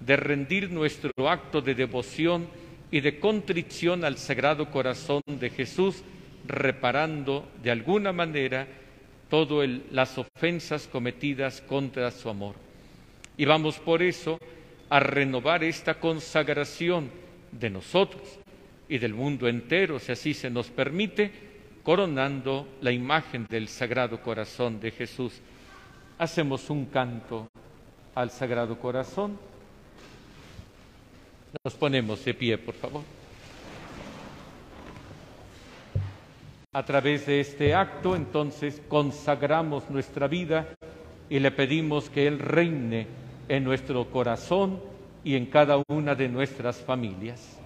de 0.00 0.16
rendir 0.16 0.70
nuestro 0.70 1.10
acto 1.28 1.60
de 1.60 1.74
devoción 1.74 2.48
y 2.90 3.00
de 3.00 3.18
contrición 3.18 4.04
al 4.04 4.18
Sagrado 4.18 4.70
Corazón 4.70 5.22
de 5.26 5.50
Jesús, 5.50 6.02
reparando 6.46 7.48
de 7.62 7.70
alguna 7.70 8.12
manera 8.12 8.66
todas 9.28 9.68
las 9.92 10.18
ofensas 10.18 10.88
cometidas 10.88 11.60
contra 11.60 12.10
su 12.10 12.28
amor. 12.28 12.56
Y 13.36 13.44
vamos 13.44 13.78
por 13.78 14.02
eso 14.02 14.38
a 14.88 14.98
renovar 14.98 15.62
esta 15.62 15.94
consagración 16.00 17.10
de 17.52 17.70
nosotros 17.70 18.40
y 18.88 18.98
del 18.98 19.14
mundo 19.14 19.46
entero, 19.46 20.00
si 20.00 20.12
así 20.12 20.34
se 20.34 20.50
nos 20.50 20.68
permite, 20.68 21.30
coronando 21.84 22.66
la 22.80 22.90
imagen 22.90 23.46
del 23.48 23.68
Sagrado 23.68 24.20
Corazón 24.20 24.80
de 24.80 24.90
Jesús. 24.90 25.40
Hacemos 26.18 26.68
un 26.68 26.86
canto 26.86 27.48
al 28.14 28.30
Sagrado 28.30 28.78
Corazón. 28.78 29.38
Nos 31.64 31.74
ponemos 31.74 32.24
de 32.24 32.34
pie, 32.34 32.58
por 32.58 32.74
favor. 32.74 33.02
A 36.72 36.84
través 36.84 37.26
de 37.26 37.40
este 37.40 37.74
acto, 37.74 38.14
entonces, 38.14 38.80
consagramos 38.88 39.90
nuestra 39.90 40.28
vida 40.28 40.68
y 41.28 41.40
le 41.40 41.50
pedimos 41.50 42.08
que 42.08 42.26
Él 42.26 42.38
reine 42.38 43.06
en 43.48 43.64
nuestro 43.64 44.08
corazón 44.10 44.80
y 45.24 45.34
en 45.34 45.46
cada 45.46 45.82
una 45.88 46.14
de 46.14 46.28
nuestras 46.28 46.76
familias. 46.78 47.59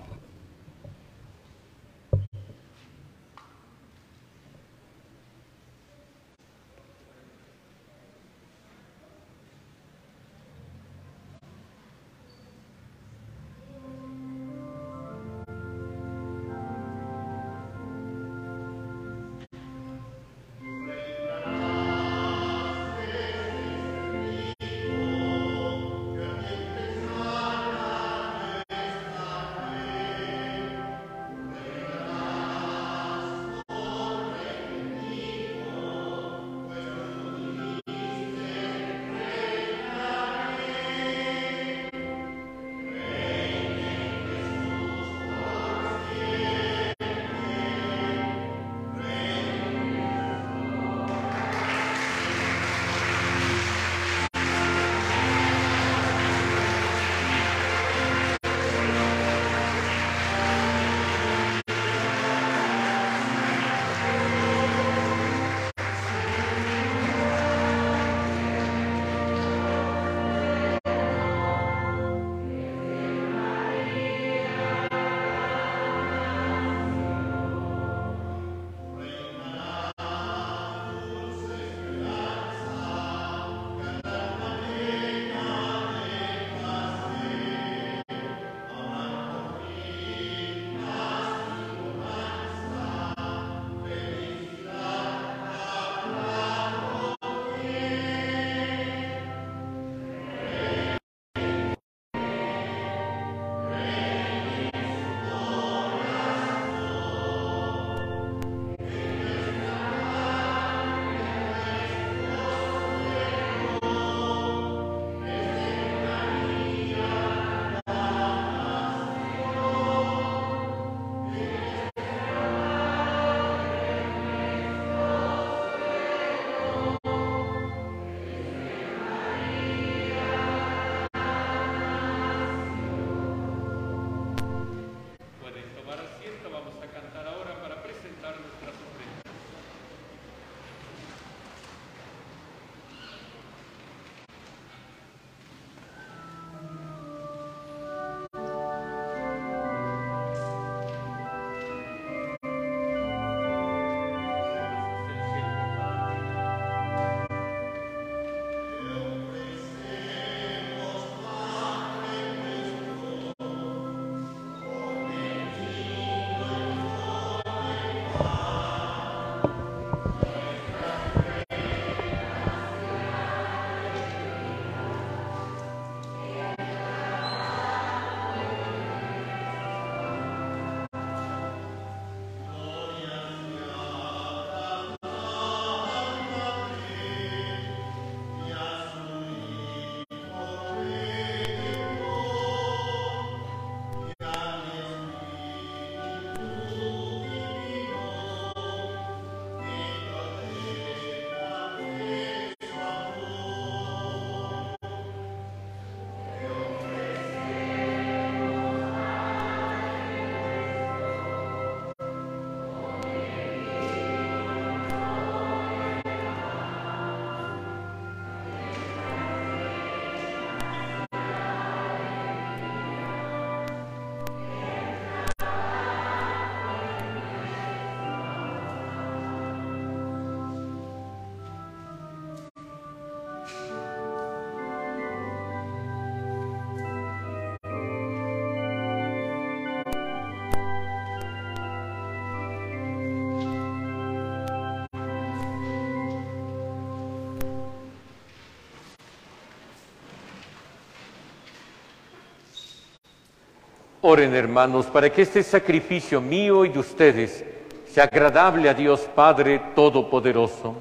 Oren 254.07 254.35
hermanos 254.35 254.85
para 254.85 255.09
que 255.09 255.23
este 255.23 255.43
sacrificio 255.43 256.21
mío 256.21 256.67
y 256.67 256.69
de 256.69 256.79
ustedes 256.79 257.43
sea 257.91 258.05
agradable 258.05 258.69
a 258.69 258.75
Dios 258.75 259.09
Padre 259.15 259.59
Todopoderoso. 259.75 260.75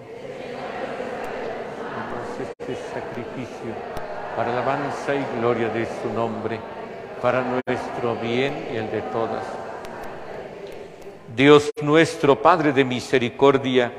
Este 2.38 2.76
sacrificio 2.76 3.72
para 4.36 4.52
alabanza 4.52 5.16
y 5.16 5.40
gloria 5.40 5.70
de 5.70 5.86
su 5.86 6.12
nombre, 6.14 6.60
para 7.22 7.44
nuestro 7.44 8.18
bien 8.18 8.68
y 8.74 8.76
el 8.76 8.92
de 8.92 9.02
todas. 9.04 9.46
Dios 11.34 11.72
nuestro, 11.82 12.42
Padre 12.42 12.74
de 12.74 12.84
misericordia, 12.84 13.94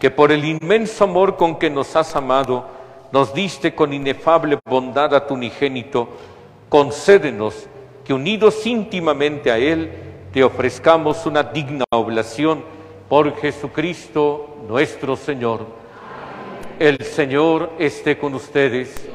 que 0.00 0.10
por 0.10 0.32
el 0.32 0.44
inmenso 0.44 1.04
amor 1.04 1.36
con 1.36 1.60
que 1.60 1.70
nos 1.70 1.94
has 1.94 2.16
amado, 2.16 2.66
nos 3.12 3.32
diste 3.32 3.72
con 3.72 3.92
inefable 3.92 4.58
bondad 4.64 5.14
a 5.14 5.28
tu 5.28 5.34
unigénito, 5.34 6.08
concédenos 6.68 7.68
que 8.04 8.12
unidos 8.12 8.66
íntimamente 8.66 9.50
a 9.50 9.58
Él, 9.58 9.90
te 10.32 10.44
ofrezcamos 10.44 11.24
una 11.26 11.42
digna 11.42 11.84
oblación 11.90 12.64
por 13.08 13.36
Jesucristo 13.36 14.58
nuestro 14.68 15.16
Señor. 15.16 15.66
El 16.78 16.98
Señor 17.04 17.70
esté 17.78 18.18
con 18.18 18.34
ustedes. 18.34 19.08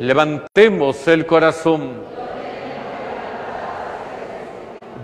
Levantemos 0.00 1.06
el 1.06 1.26
corazón. 1.26 2.02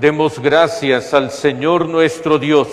Demos 0.01 0.39
gracias 0.39 1.13
al 1.13 1.31
Señor 1.31 1.87
nuestro 1.87 2.39
Dios. 2.39 2.69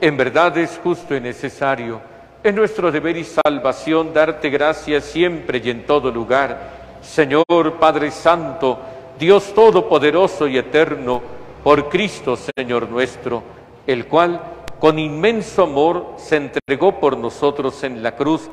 En 0.00 0.16
verdad 0.16 0.56
es 0.58 0.78
justo 0.82 1.16
y 1.16 1.20
necesario, 1.20 2.00
es 2.42 2.54
nuestro 2.54 2.92
deber 2.92 3.16
y 3.16 3.24
salvación 3.24 4.12
darte 4.12 4.50
gracias 4.50 5.04
siempre 5.04 5.60
y 5.64 5.70
en 5.70 5.86
todo 5.86 6.10
lugar. 6.10 6.73
Señor 7.04 7.74
Padre 7.78 8.10
Santo, 8.10 8.78
Dios 9.18 9.52
Todopoderoso 9.54 10.48
y 10.48 10.58
Eterno, 10.58 11.22
por 11.62 11.88
Cristo 11.88 12.36
Señor 12.36 12.88
nuestro, 12.88 13.42
el 13.86 14.06
cual 14.06 14.40
con 14.80 14.98
inmenso 14.98 15.62
amor 15.62 16.14
se 16.16 16.36
entregó 16.36 16.98
por 16.98 17.16
nosotros 17.16 17.84
en 17.84 18.02
la 18.02 18.16
cruz 18.16 18.50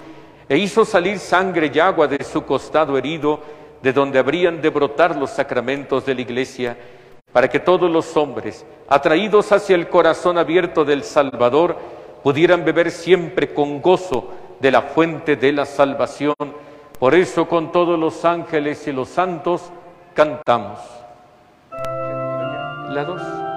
e 0.47 0.57
hizo 0.57 0.85
salir 0.85 1.17
sangre 1.19 1.71
y 1.73 1.79
agua 1.79 2.07
de 2.07 2.23
su 2.23 2.45
costado 2.45 2.97
herido, 2.97 3.39
de 3.81 3.93
donde 3.93 4.19
habrían 4.19 4.61
de 4.61 4.69
brotar 4.69 5.15
los 5.15 5.31
sacramentos 5.31 6.05
de 6.05 6.13
la 6.13 6.21
Iglesia, 6.21 6.77
para 7.31 7.49
que 7.49 7.59
todos 7.59 7.89
los 7.89 8.15
hombres, 8.17 8.65
atraídos 8.87 9.51
hacia 9.51 9.75
el 9.75 9.87
corazón 9.87 10.37
abierto 10.37 10.85
del 10.85 11.03
Salvador, 11.03 11.77
pudieran 12.21 12.63
beber 12.63 12.91
siempre 12.91 13.53
con 13.53 13.81
gozo 13.81 14.29
de 14.59 14.71
la 14.71 14.81
fuente 14.81 15.37
de 15.37 15.51
la 15.53 15.65
salvación. 15.65 16.35
Por 17.01 17.15
eso 17.15 17.47
con 17.47 17.71
todos 17.71 17.97
los 17.97 18.25
ángeles 18.25 18.87
y 18.87 18.91
los 18.91 19.09
santos 19.09 19.71
cantamos. 20.13 20.79
La 22.89 23.03
dos. 23.03 23.50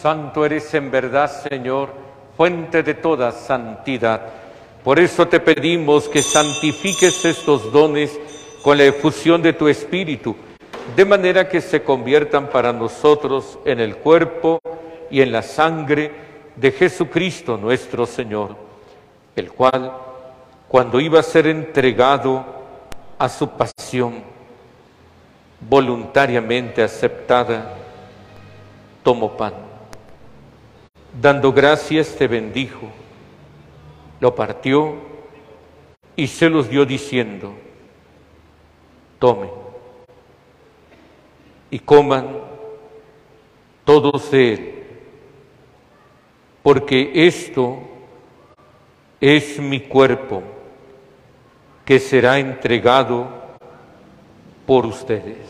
Santo 0.00 0.46
eres 0.46 0.72
en 0.72 0.90
verdad, 0.90 1.30
Señor, 1.30 1.90
fuente 2.34 2.82
de 2.82 2.94
toda 2.94 3.32
santidad. 3.32 4.22
Por 4.82 4.98
eso 4.98 5.28
te 5.28 5.40
pedimos 5.40 6.08
que 6.08 6.22
santifiques 6.22 7.22
estos 7.26 7.70
dones 7.70 8.18
con 8.62 8.78
la 8.78 8.84
efusión 8.84 9.42
de 9.42 9.52
tu 9.52 9.68
Espíritu, 9.68 10.34
de 10.96 11.04
manera 11.04 11.50
que 11.50 11.60
se 11.60 11.82
conviertan 11.82 12.48
para 12.48 12.72
nosotros 12.72 13.58
en 13.66 13.78
el 13.78 13.96
cuerpo 13.96 14.58
y 15.10 15.20
en 15.20 15.32
la 15.32 15.42
sangre 15.42 16.10
de 16.56 16.72
Jesucristo 16.72 17.58
nuestro 17.58 18.06
Señor, 18.06 18.56
el 19.36 19.52
cual, 19.52 19.92
cuando 20.66 20.98
iba 20.98 21.20
a 21.20 21.22
ser 21.22 21.46
entregado 21.46 22.42
a 23.18 23.28
su 23.28 23.50
pasión 23.50 24.22
voluntariamente 25.68 26.82
aceptada, 26.82 27.74
tomó 29.02 29.36
pan 29.36 29.69
Dando 31.12 31.52
gracias 31.52 32.14
te 32.16 32.28
bendijo, 32.28 32.88
lo 34.20 34.34
partió 34.34 34.94
y 36.14 36.26
se 36.28 36.48
los 36.48 36.68
dio 36.68 36.86
diciendo, 36.86 37.52
tomen 39.18 39.50
y 41.70 41.78
coman 41.80 42.28
todos 43.84 44.30
de 44.30 44.52
él, 44.52 44.84
porque 46.62 47.10
esto 47.14 47.78
es 49.20 49.58
mi 49.58 49.80
cuerpo 49.80 50.42
que 51.84 51.98
será 51.98 52.38
entregado 52.38 53.26
por 54.64 54.86
ustedes. 54.86 55.49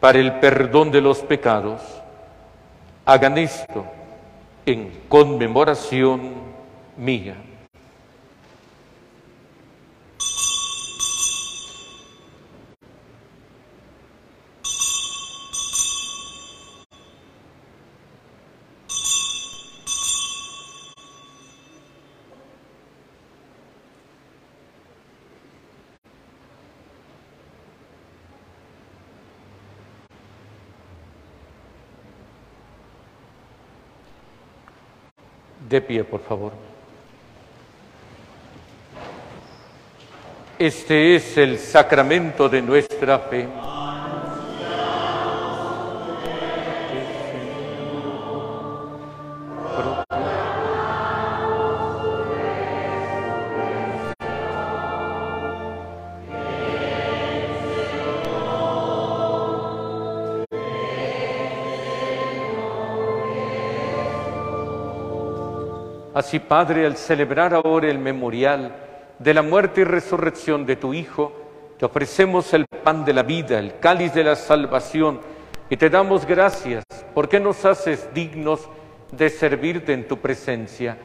para 0.00 0.18
el 0.18 0.38
perdón 0.40 0.90
de 0.90 1.00
los 1.00 1.20
pecados. 1.20 1.80
Hagan 3.04 3.38
esto 3.38 3.86
en 4.64 4.92
conmemoración 5.08 6.32
mía. 6.96 7.36
De 35.68 35.80
pie, 35.80 36.04
por 36.04 36.20
favor. 36.22 36.52
Este 40.58 41.16
es 41.16 41.36
el 41.36 41.58
sacramento 41.58 42.48
de 42.48 42.62
nuestra 42.62 43.18
fe. 43.18 43.48
Así, 66.16 66.38
Padre, 66.38 66.86
al 66.86 66.96
celebrar 66.96 67.52
ahora 67.52 67.90
el 67.90 67.98
memorial 67.98 68.74
de 69.18 69.34
la 69.34 69.42
muerte 69.42 69.82
y 69.82 69.84
resurrección 69.84 70.64
de 70.64 70.76
tu 70.76 70.94
Hijo, 70.94 71.30
te 71.78 71.84
ofrecemos 71.84 72.54
el 72.54 72.64
pan 72.64 73.04
de 73.04 73.12
la 73.12 73.22
vida, 73.22 73.58
el 73.58 73.78
cáliz 73.80 74.14
de 74.14 74.24
la 74.24 74.34
salvación, 74.34 75.20
y 75.68 75.76
te 75.76 75.90
damos 75.90 76.24
gracias 76.24 76.84
porque 77.12 77.38
nos 77.38 77.66
haces 77.66 78.08
dignos 78.14 78.66
de 79.12 79.28
servirte 79.28 79.92
en 79.92 80.08
tu 80.08 80.16
presencia. 80.16 80.96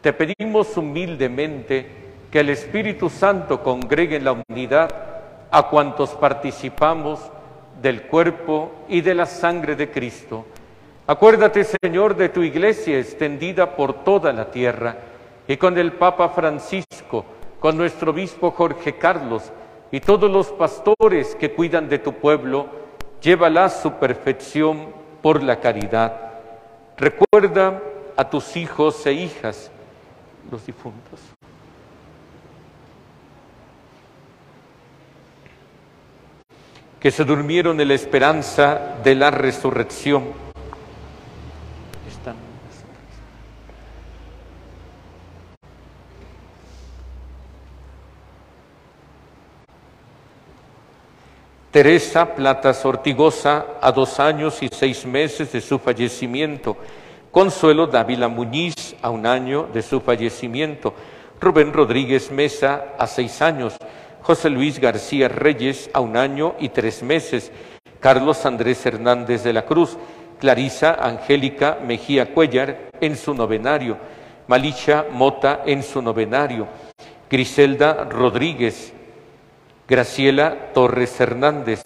Te 0.00 0.12
pedimos 0.12 0.76
humildemente 0.76 1.86
que 2.28 2.40
el 2.40 2.48
Espíritu 2.48 3.10
Santo 3.10 3.62
congregue 3.62 4.16
en 4.16 4.24
la 4.24 4.42
unidad 4.48 4.90
a 5.52 5.68
cuantos 5.68 6.10
participamos 6.16 7.20
del 7.80 8.02
cuerpo 8.08 8.72
y 8.88 9.02
de 9.02 9.14
la 9.14 9.26
sangre 9.26 9.76
de 9.76 9.88
Cristo 9.88 10.46
Acuérdate, 11.10 11.64
Señor, 11.64 12.16
de 12.16 12.28
tu 12.28 12.42
iglesia 12.42 12.98
extendida 12.98 13.74
por 13.76 14.04
toda 14.04 14.30
la 14.30 14.50
tierra 14.50 14.98
y 15.46 15.56
con 15.56 15.78
el 15.78 15.92
Papa 15.92 16.28
Francisco, 16.28 17.24
con 17.60 17.78
nuestro 17.78 18.10
obispo 18.10 18.50
Jorge 18.50 18.98
Carlos 18.98 19.50
y 19.90 20.00
todos 20.00 20.30
los 20.30 20.48
pastores 20.48 21.34
que 21.34 21.52
cuidan 21.52 21.88
de 21.88 21.98
tu 21.98 22.12
pueblo, 22.12 22.66
llévala 23.22 23.64
a 23.64 23.70
su 23.70 23.92
perfección 23.92 24.90
por 25.22 25.42
la 25.42 25.60
caridad. 25.60 26.12
Recuerda 26.98 27.80
a 28.14 28.28
tus 28.28 28.54
hijos 28.58 29.06
e 29.06 29.14
hijas, 29.14 29.70
los 30.50 30.66
difuntos. 30.66 31.20
que 37.00 37.12
se 37.12 37.24
durmieron 37.24 37.80
en 37.80 37.86
la 37.86 37.94
esperanza 37.94 38.96
de 39.04 39.14
la 39.14 39.30
resurrección 39.30 40.47
Teresa 51.70 52.34
Platas 52.34 52.82
Ortigosa, 52.86 53.66
a 53.82 53.92
dos 53.92 54.18
años 54.20 54.62
y 54.62 54.68
seis 54.68 55.04
meses 55.04 55.52
de 55.52 55.60
su 55.60 55.78
fallecimiento. 55.78 56.78
Consuelo 57.30 57.86
Dávila 57.86 58.28
Muñiz, 58.28 58.96
a 59.02 59.10
un 59.10 59.26
año 59.26 59.68
de 59.74 59.82
su 59.82 60.00
fallecimiento. 60.00 60.94
Rubén 61.38 61.74
Rodríguez 61.74 62.30
Mesa, 62.30 62.94
a 62.98 63.06
seis 63.06 63.42
años. 63.42 63.76
José 64.22 64.48
Luis 64.48 64.80
García 64.80 65.28
Reyes, 65.28 65.90
a 65.92 66.00
un 66.00 66.16
año 66.16 66.54
y 66.58 66.70
tres 66.70 67.02
meses. 67.02 67.52
Carlos 68.00 68.46
Andrés 68.46 68.86
Hernández 68.86 69.44
de 69.44 69.52
la 69.52 69.66
Cruz. 69.66 69.98
Clarisa 70.40 70.94
Angélica 70.94 71.78
Mejía 71.84 72.32
Cuellar, 72.32 72.92
en 72.98 73.14
su 73.14 73.34
novenario. 73.34 73.98
Malicha 74.46 75.04
Mota, 75.12 75.64
en 75.66 75.82
su 75.82 76.00
novenario. 76.00 76.66
Griselda 77.30 78.04
Rodríguez, 78.04 78.94
Graciela 79.88 80.54
Torres 80.74 81.18
Hernández, 81.18 81.80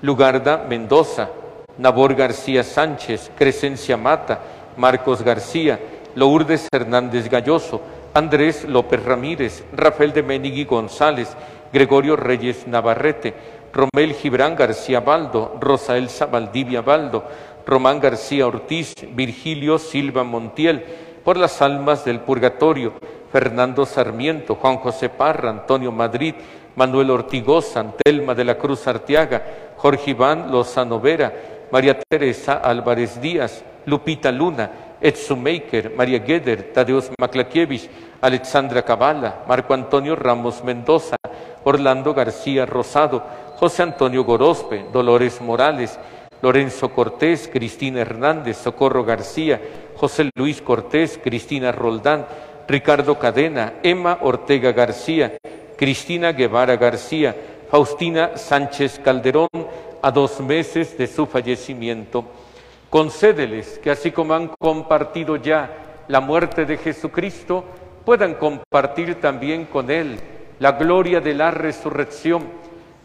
Lugarda 0.00 0.58
Mendoza, 0.58 1.28
Nabor 1.76 2.14
García 2.14 2.62
Sánchez, 2.62 3.32
Crescencia 3.36 3.96
Mata, 3.96 4.38
Marcos 4.76 5.22
García, 5.22 5.80
Lourdes 6.14 6.68
Hernández 6.70 7.28
Galloso, 7.28 7.80
Andrés 8.14 8.62
López 8.62 9.02
Ramírez, 9.02 9.64
Rafael 9.72 10.12
de 10.12 10.22
Menigui 10.22 10.66
González, 10.66 11.36
Gregorio 11.72 12.14
Reyes 12.14 12.68
Navarrete, 12.68 13.34
Romel 13.72 14.14
Gibran 14.14 14.54
García 14.54 15.00
Baldo, 15.00 15.56
Rosa 15.60 15.98
Elsa 15.98 16.26
Valdivia 16.26 16.82
Baldo, 16.82 17.24
Román 17.66 17.98
García 17.98 18.46
Ortiz, 18.46 18.94
Virgilio 19.16 19.80
Silva 19.80 20.22
Montiel, 20.22 20.84
por 21.24 21.36
las 21.36 21.60
almas 21.60 22.04
del 22.04 22.20
purgatorio, 22.20 22.92
Fernando 23.36 23.84
Sarmiento, 23.84 24.54
Juan 24.54 24.78
José 24.78 25.10
Parra, 25.10 25.50
Antonio 25.50 25.92
Madrid, 25.92 26.34
Manuel 26.74 27.10
Ortigosa, 27.10 27.80
Antelma 27.80 28.34
de 28.34 28.46
la 28.46 28.56
Cruz 28.56 28.88
Arteaga, 28.88 29.74
Jorge 29.76 30.12
Iván 30.12 30.50
Lozano 30.50 30.98
Vera, 30.98 31.30
María 31.70 31.98
Teresa 32.00 32.54
Álvarez 32.54 33.20
Díaz, 33.20 33.62
Lupita 33.84 34.32
Luna, 34.32 34.70
Edson 35.02 35.42
Maker, 35.42 35.92
María 35.94 36.18
Geder, 36.20 36.72
Tadeusz 36.72 37.10
Maklakiewicz, 37.20 37.90
Alexandra 38.22 38.80
Cabala, 38.80 39.44
Marco 39.46 39.74
Antonio 39.74 40.16
Ramos 40.16 40.64
Mendoza, 40.64 41.16
Orlando 41.64 42.14
García 42.14 42.64
Rosado, 42.64 43.22
José 43.56 43.82
Antonio 43.82 44.24
Gorospe, 44.24 44.86
Dolores 44.90 45.42
Morales, 45.42 45.98
Lorenzo 46.40 46.88
Cortés, 46.88 47.50
Cristina 47.52 48.00
Hernández, 48.00 48.56
Socorro 48.56 49.04
García, 49.04 49.60
José 49.94 50.30
Luis 50.34 50.62
Cortés, 50.62 51.20
Cristina 51.22 51.70
Roldán, 51.70 52.24
Ricardo 52.68 53.18
Cadena, 53.18 53.74
Emma 53.82 54.18
Ortega 54.22 54.72
García, 54.72 55.38
Cristina 55.76 56.32
Guevara 56.32 56.76
García, 56.76 57.34
Faustina 57.70 58.36
Sánchez 58.36 59.00
Calderón, 59.04 59.48
a 60.02 60.10
dos 60.10 60.40
meses 60.40 60.96
de 60.96 61.06
su 61.06 61.26
fallecimiento. 61.26 62.24
Concédeles 62.90 63.78
que 63.78 63.90
así 63.90 64.10
como 64.10 64.34
han 64.34 64.48
compartido 64.48 65.36
ya 65.36 66.04
la 66.08 66.20
muerte 66.20 66.64
de 66.64 66.76
Jesucristo, 66.76 67.64
puedan 68.04 68.34
compartir 68.34 69.20
también 69.20 69.64
con 69.66 69.90
Él 69.90 70.18
la 70.58 70.72
gloria 70.72 71.20
de 71.20 71.34
la 71.34 71.50
resurrección 71.50 72.44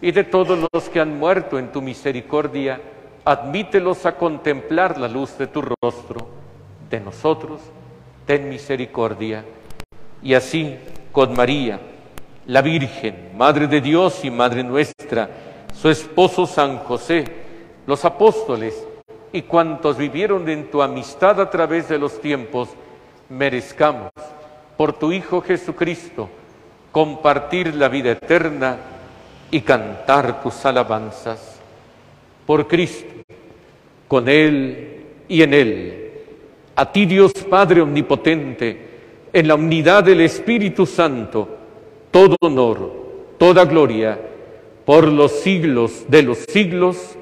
y 0.02 0.12
de 0.12 0.24
todos 0.24 0.68
los 0.72 0.90
que 0.90 1.00
han 1.00 1.18
muerto 1.18 1.60
en 1.60 1.72
tu 1.72 1.82
misericordia, 1.82 2.80
admítelos 3.26 4.06
a 4.06 4.16
contemplar 4.16 4.98
la 4.98 5.08
luz 5.08 5.38
de 5.38 5.48
tu 5.48 5.62
rostro. 5.62 6.28
De 6.90 7.00
nosotros, 7.00 7.62
ten 8.26 8.50
misericordia. 8.50 9.44
Y 10.24 10.34
así, 10.34 10.78
con 11.12 11.34
María, 11.34 11.80
la 12.48 12.62
Virgen, 12.62 13.32
Madre 13.38 13.68
de 13.68 13.82
Dios 13.82 14.24
y 14.24 14.32
Madre 14.32 14.64
nuestra, 14.64 15.30
su 15.74 15.90
esposo 15.90 16.46
San 16.46 16.80
José, 16.80 17.26
los 17.88 18.06
apóstoles 18.06 18.88
y 19.34 19.44
cuantos 19.44 19.98
vivieron 19.98 20.48
en 20.50 20.70
tu 20.70 20.82
amistad 20.82 21.40
a 21.40 21.50
través 21.50 21.88
de 21.90 21.98
los 21.98 22.20
tiempos, 22.20 22.70
merezcamos, 23.30 24.12
por 24.78 24.94
tu 24.94 25.12
Hijo 25.12 25.42
Jesucristo, 25.42 26.30
compartir 26.92 27.76
la 27.76 27.88
vida 27.88 28.12
eterna 28.12 28.78
y 29.50 29.62
cantar 29.62 30.42
tus 30.42 30.66
alabanzas. 30.66 31.60
Por 32.46 32.68
Cristo, 32.68 33.14
con 34.08 34.28
Él 34.28 35.06
y 35.28 35.42
en 35.42 35.54
Él 35.54 36.01
a 36.82 36.92
ti 36.92 37.06
Dios 37.06 37.32
Padre 37.48 37.80
Omnipotente, 37.84 38.90
en 39.32 39.48
la 39.48 39.54
unidad 39.54 40.04
del 40.04 40.22
Espíritu 40.22 40.88
Santo, 40.88 41.48
todo 42.10 42.36
honor, 42.42 42.92
toda 43.38 43.66
gloria, 43.66 44.20
por 44.84 45.08
los 45.08 45.32
siglos 45.32 46.06
de 46.08 46.24
los 46.24 46.40
siglos. 46.40 47.16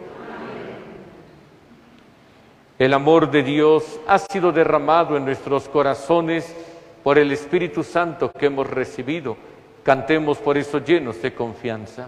El 2.78 2.93
amor 2.93 3.30
de 3.30 3.43
Dios 3.43 4.00
ha 4.08 4.17
sido 4.17 4.54
derramado 4.54 5.17
en 5.17 5.26
nuestros 5.26 5.67
corazones 5.67 6.56
por 7.04 7.17
el 7.17 7.30
Espíritu 7.34 7.84
Santo 7.84 8.32
que 8.32 8.45
hemos 8.45 8.65
recibido. 8.65 9.36
Cantemos 9.84 10.38
por 10.38 10.58
eso 10.58 10.80
llenos 10.80 11.22
de 11.22 11.34
confianza. 11.34 12.08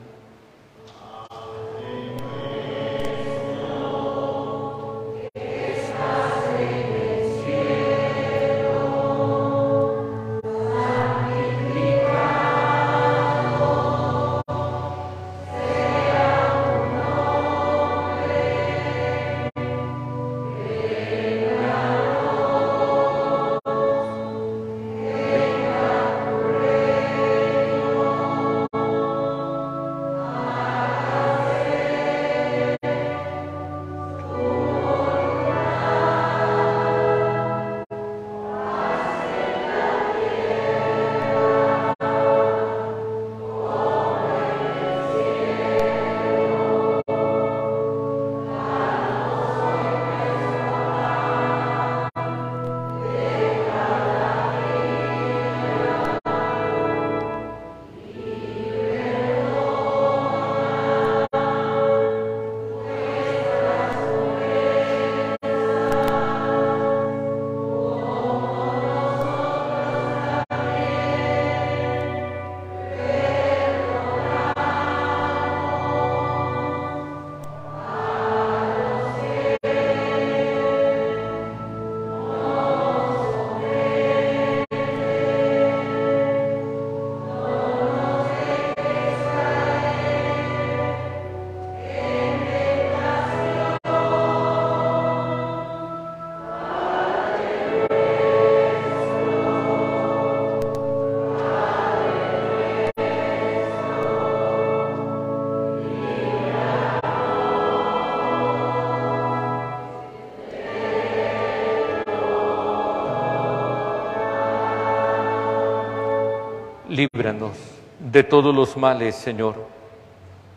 Líbranos 117.01 117.57
de 117.99 118.23
todos 118.23 118.53
los 118.53 118.77
males, 118.77 119.15
Señor, 119.15 119.55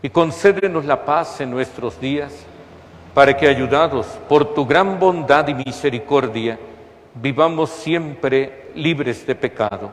y 0.03 0.11
concédenos 0.11 0.85
la 0.85 1.05
paz 1.05 1.41
en 1.41 1.51
nuestros 1.51 1.99
días, 1.99 2.45
para 3.15 3.35
que, 3.35 3.49
ayudados 3.49 4.07
por 4.29 4.53
tu 4.55 4.67
gran 4.67 4.99
bondad 4.99 5.49
y 5.49 5.55
misericordia, 5.55 6.59
vivamos 7.15 7.71
siempre 7.71 8.71
libres 8.75 9.27
de 9.27 9.35
pecado, 9.35 9.91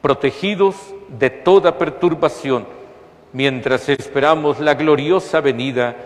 protegidos 0.00 0.76
de 1.08 1.28
toda 1.28 1.76
perturbación, 1.76 2.66
mientras 3.32 3.88
esperamos 3.90 4.60
la 4.60 4.74
gloriosa 4.74 5.40
venida 5.40 5.96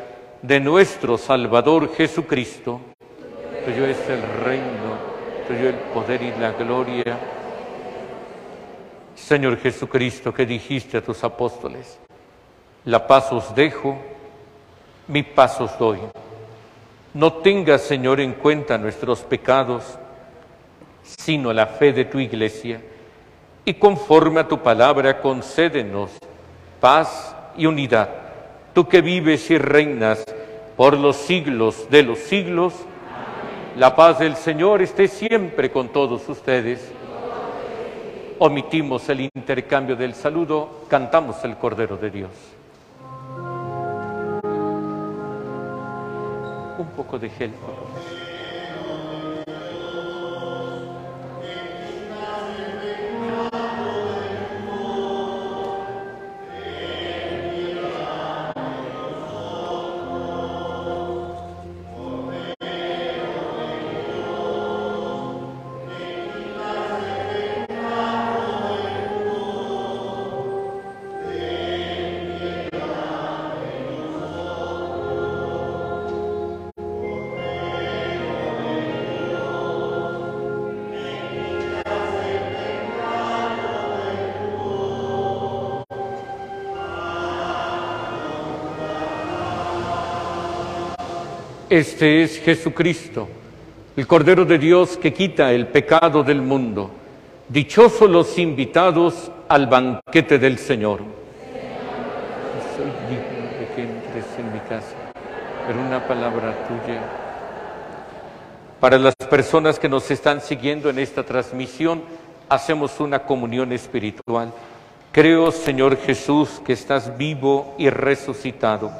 de 0.40 0.58
nuestro 0.58 1.18
Salvador 1.18 1.94
Jesucristo. 1.94 2.80
Tuyo 3.64 3.86
es 3.86 4.00
el 4.08 4.22
reino, 4.44 4.90
tuyo 5.46 5.68
el 5.68 5.76
poder 5.94 6.20
y 6.22 6.32
la 6.40 6.50
gloria. 6.52 7.41
Señor 9.14 9.58
Jesucristo, 9.58 10.32
que 10.32 10.46
dijiste 10.46 10.98
a 10.98 11.02
tus 11.02 11.22
apóstoles, 11.24 11.98
la 12.84 13.06
paz 13.06 13.32
os 13.32 13.54
dejo, 13.54 13.96
mi 15.08 15.22
paz 15.22 15.60
os 15.60 15.78
doy. 15.78 15.98
No 17.14 17.32
tengas, 17.34 17.82
Señor, 17.82 18.20
en 18.20 18.32
cuenta 18.32 18.78
nuestros 18.78 19.20
pecados, 19.20 19.98
sino 21.02 21.52
la 21.52 21.66
fe 21.66 21.92
de 21.92 22.04
tu 22.04 22.18
iglesia, 22.18 22.80
y 23.64 23.74
conforme 23.74 24.40
a 24.40 24.48
tu 24.48 24.58
palabra 24.58 25.20
concédenos 25.20 26.10
paz 26.80 27.36
y 27.56 27.66
unidad. 27.66 28.08
Tú 28.74 28.88
que 28.88 29.02
vives 29.02 29.50
y 29.50 29.58
reinas 29.58 30.24
por 30.76 30.96
los 30.96 31.16
siglos 31.16 31.88
de 31.90 32.02
los 32.02 32.18
siglos, 32.18 32.72
la 33.76 33.94
paz 33.94 34.18
del 34.18 34.36
Señor 34.36 34.82
esté 34.82 35.06
siempre 35.06 35.70
con 35.70 35.90
todos 35.90 36.28
ustedes. 36.28 36.90
Omitimos 38.44 39.08
el 39.08 39.20
intercambio 39.20 39.94
del 39.94 40.16
saludo, 40.16 40.80
cantamos 40.88 41.44
el 41.44 41.56
Cordero 41.56 41.96
de 41.96 42.10
Dios. 42.10 42.30
Un 46.76 46.88
poco 46.96 47.20
de 47.20 47.30
gel, 47.30 47.52
Este 91.72 92.22
es 92.22 92.38
Jesucristo, 92.38 93.26
el 93.96 94.06
Cordero 94.06 94.44
de 94.44 94.58
Dios 94.58 94.98
que 94.98 95.10
quita 95.14 95.50
el 95.52 95.68
pecado 95.68 96.22
del 96.22 96.42
mundo. 96.42 96.90
Dichosos 97.48 98.10
los 98.10 98.38
invitados 98.38 99.32
al 99.48 99.68
banquete 99.68 100.38
del 100.38 100.58
Señor. 100.58 101.00
Soy 102.76 102.84
digno 103.08 103.58
de 103.58 103.74
que 103.74 103.82
entres 103.84 104.26
en 104.38 104.52
mi 104.52 104.58
casa, 104.68 104.94
pero 105.66 105.80
una 105.80 106.06
palabra 106.06 106.54
tuya. 106.68 107.00
Para 108.78 108.98
las 108.98 109.14
personas 109.16 109.78
que 109.78 109.88
nos 109.88 110.10
están 110.10 110.42
siguiendo 110.42 110.90
en 110.90 110.98
esta 110.98 111.22
transmisión, 111.22 112.02
hacemos 112.50 113.00
una 113.00 113.20
comunión 113.20 113.72
espiritual. 113.72 114.52
Creo, 115.10 115.50
Señor 115.50 115.96
Jesús, 115.96 116.60
que 116.66 116.74
estás 116.74 117.16
vivo 117.16 117.74
y 117.78 117.88
resucitado. 117.88 118.92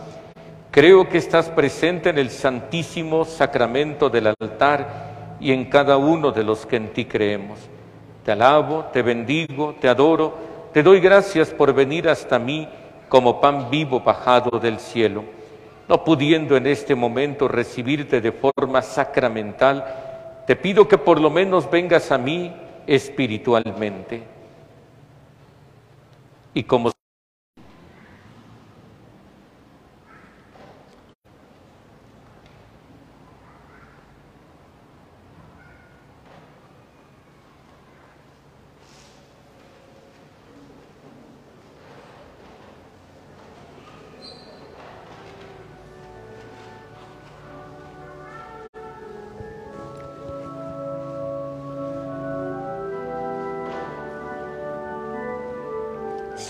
Creo 0.73 1.07
que 1.07 1.19
estás 1.19 1.51
presente 1.51 2.09
en 2.09 2.17
el 2.17 2.31
santísimo 2.31 3.27
sacramento 3.27 4.09
del 4.09 4.29
altar 4.29 5.37
y 5.39 5.53
en 5.53 5.67
cada 5.67 5.99
uno 5.99 6.33
de 6.33 6.43
los 6.43 6.65
que 6.65 6.77
en 6.77 6.95
ti 6.95 7.05
creemos. 7.05 7.59
Te 8.25 8.33
alabo, 8.33 8.87
te 8.91 9.03
bendigo, 9.03 9.75
te 9.79 9.91
adoro, 9.91 10.35
te 10.73 10.83
doy 10.83 11.01
gracias 11.01 11.51
por 11.51 11.75
venir 11.75 12.09
hasta 12.09 12.39
mí 12.39 12.67
como 13.11 13.39
pan 13.39 13.69
vivo 13.69 14.01
bajado 14.01 14.59
del 14.59 14.79
cielo. 14.79 15.25
No 15.91 16.05
pudiendo 16.05 16.57
en 16.57 16.67
este 16.67 16.95
momento 16.95 17.49
recibirte 17.49 18.23
de 18.23 18.33
forma 18.33 18.81
sacramental, 18.81 19.85
te 20.47 20.57
pido 20.57 20.89
que 20.89 20.97
por 20.97 21.21
lo 21.21 21.29
menos 21.29 21.71
vengas 21.71 22.11
a 22.11 22.17
mí 22.17 22.51
espiritualmente. 22.87 24.23
Y 26.55 26.63
como 26.63 26.93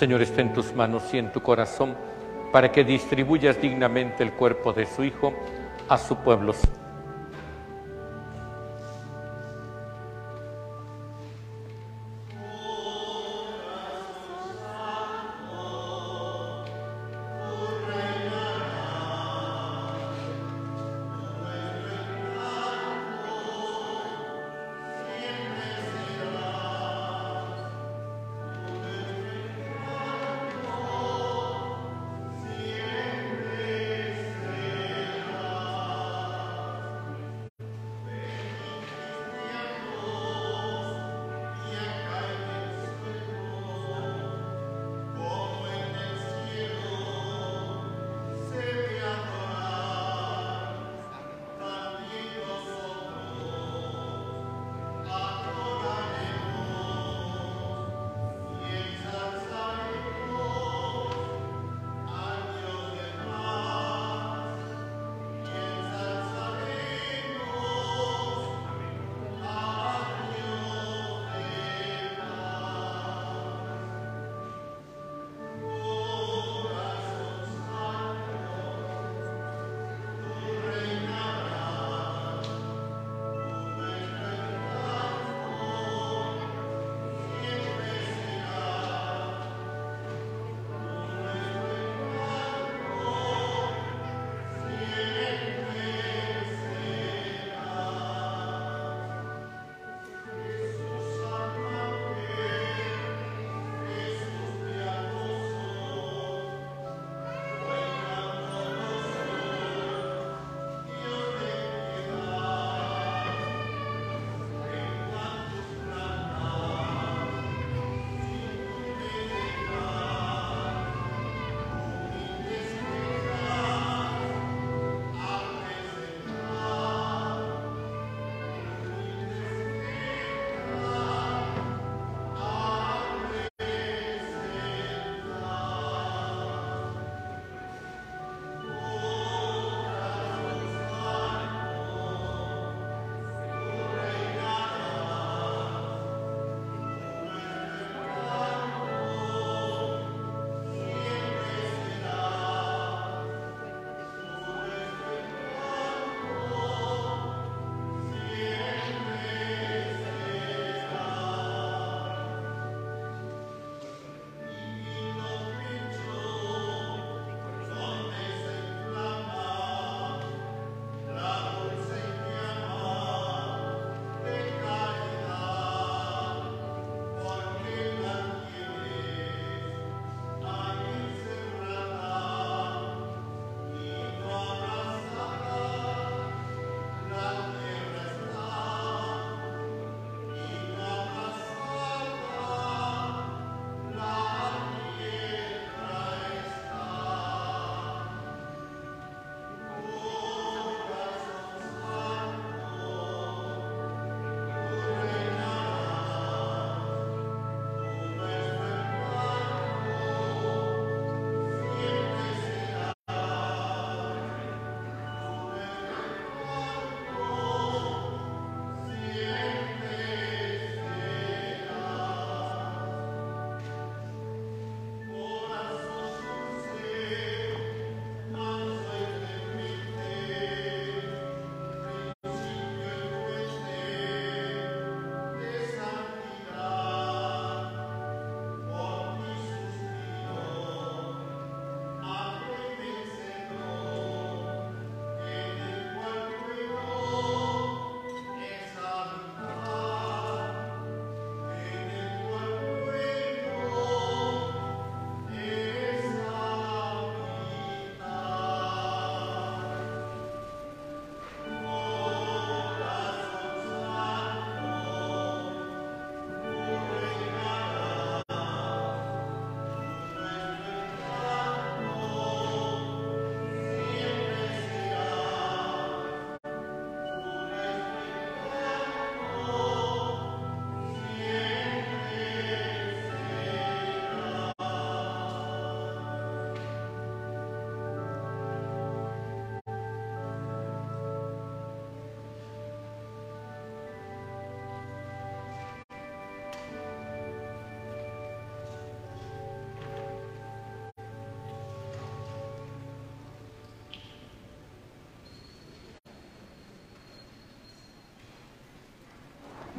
Señor, 0.03 0.21
está 0.21 0.41
en 0.41 0.53
tus 0.53 0.75
manos 0.75 1.15
y 1.15 1.19
en 1.19 1.31
tu 1.31 1.41
corazón 1.41 1.95
para 2.51 2.73
que 2.73 2.83
distribuyas 2.83 3.61
dignamente 3.63 4.25
el 4.25 4.33
cuerpo 4.33 4.73
de 4.73 4.85
su 4.85 5.05
Hijo 5.05 5.33
a 5.89 5.97
su 5.97 6.17
pueblo. 6.17 6.57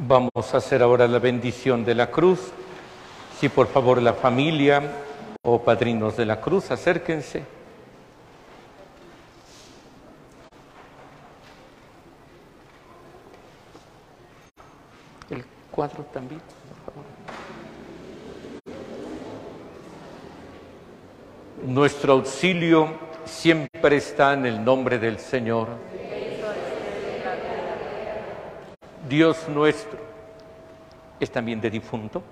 Vamos 0.06 0.54
a 0.54 0.58
hacer 0.58 0.84
ahora 0.84 1.08
la 1.08 1.20
bendición 1.20 1.86
de 1.86 1.96
la 1.96 2.12
cruz. 2.12 2.52
Si 3.40 3.48
por 3.48 3.68
favor 3.68 4.02
la 4.02 4.14
familia 4.14 4.82
o 5.42 5.62
padrinos 5.62 6.18
de 6.18 6.26
la 6.26 6.42
cruz, 6.42 6.72
acérquense. 6.72 7.46
El 15.30 15.46
cuadro 15.72 16.04
también, 16.12 16.42
por 16.42 16.94
favor. 16.94 17.06
Nuestro 21.66 22.12
auxilio 22.12 22.90
siempre 23.24 23.96
está 23.96 24.34
en 24.34 24.48
el 24.48 24.66
nombre 24.66 25.00
del 25.00 25.18
Señor. 25.18 25.93
Dios 29.14 29.48
nuestro. 29.48 30.00
¿Es 31.20 31.30
también 31.30 31.62
de 31.62 31.70
difunto? 31.70 32.24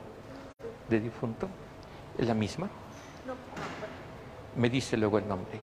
¿De 0.90 1.00
difunto? 1.00 1.48
¿Es 2.18 2.26
la 2.26 2.34
misma? 2.34 2.68
Me 4.56 4.68
dice 4.68 4.98
luego 4.98 5.20
el 5.20 5.28
nombre. 5.28 5.62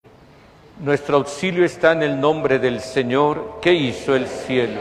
Nuestro 0.78 1.16
auxilio 1.16 1.64
está 1.64 1.90
en 1.90 2.04
el 2.04 2.20
nombre 2.20 2.60
del 2.60 2.78
Señor 2.78 3.58
que 3.60 3.72
hizo 3.72 4.14
el 4.14 4.28
cielo. 4.28 4.80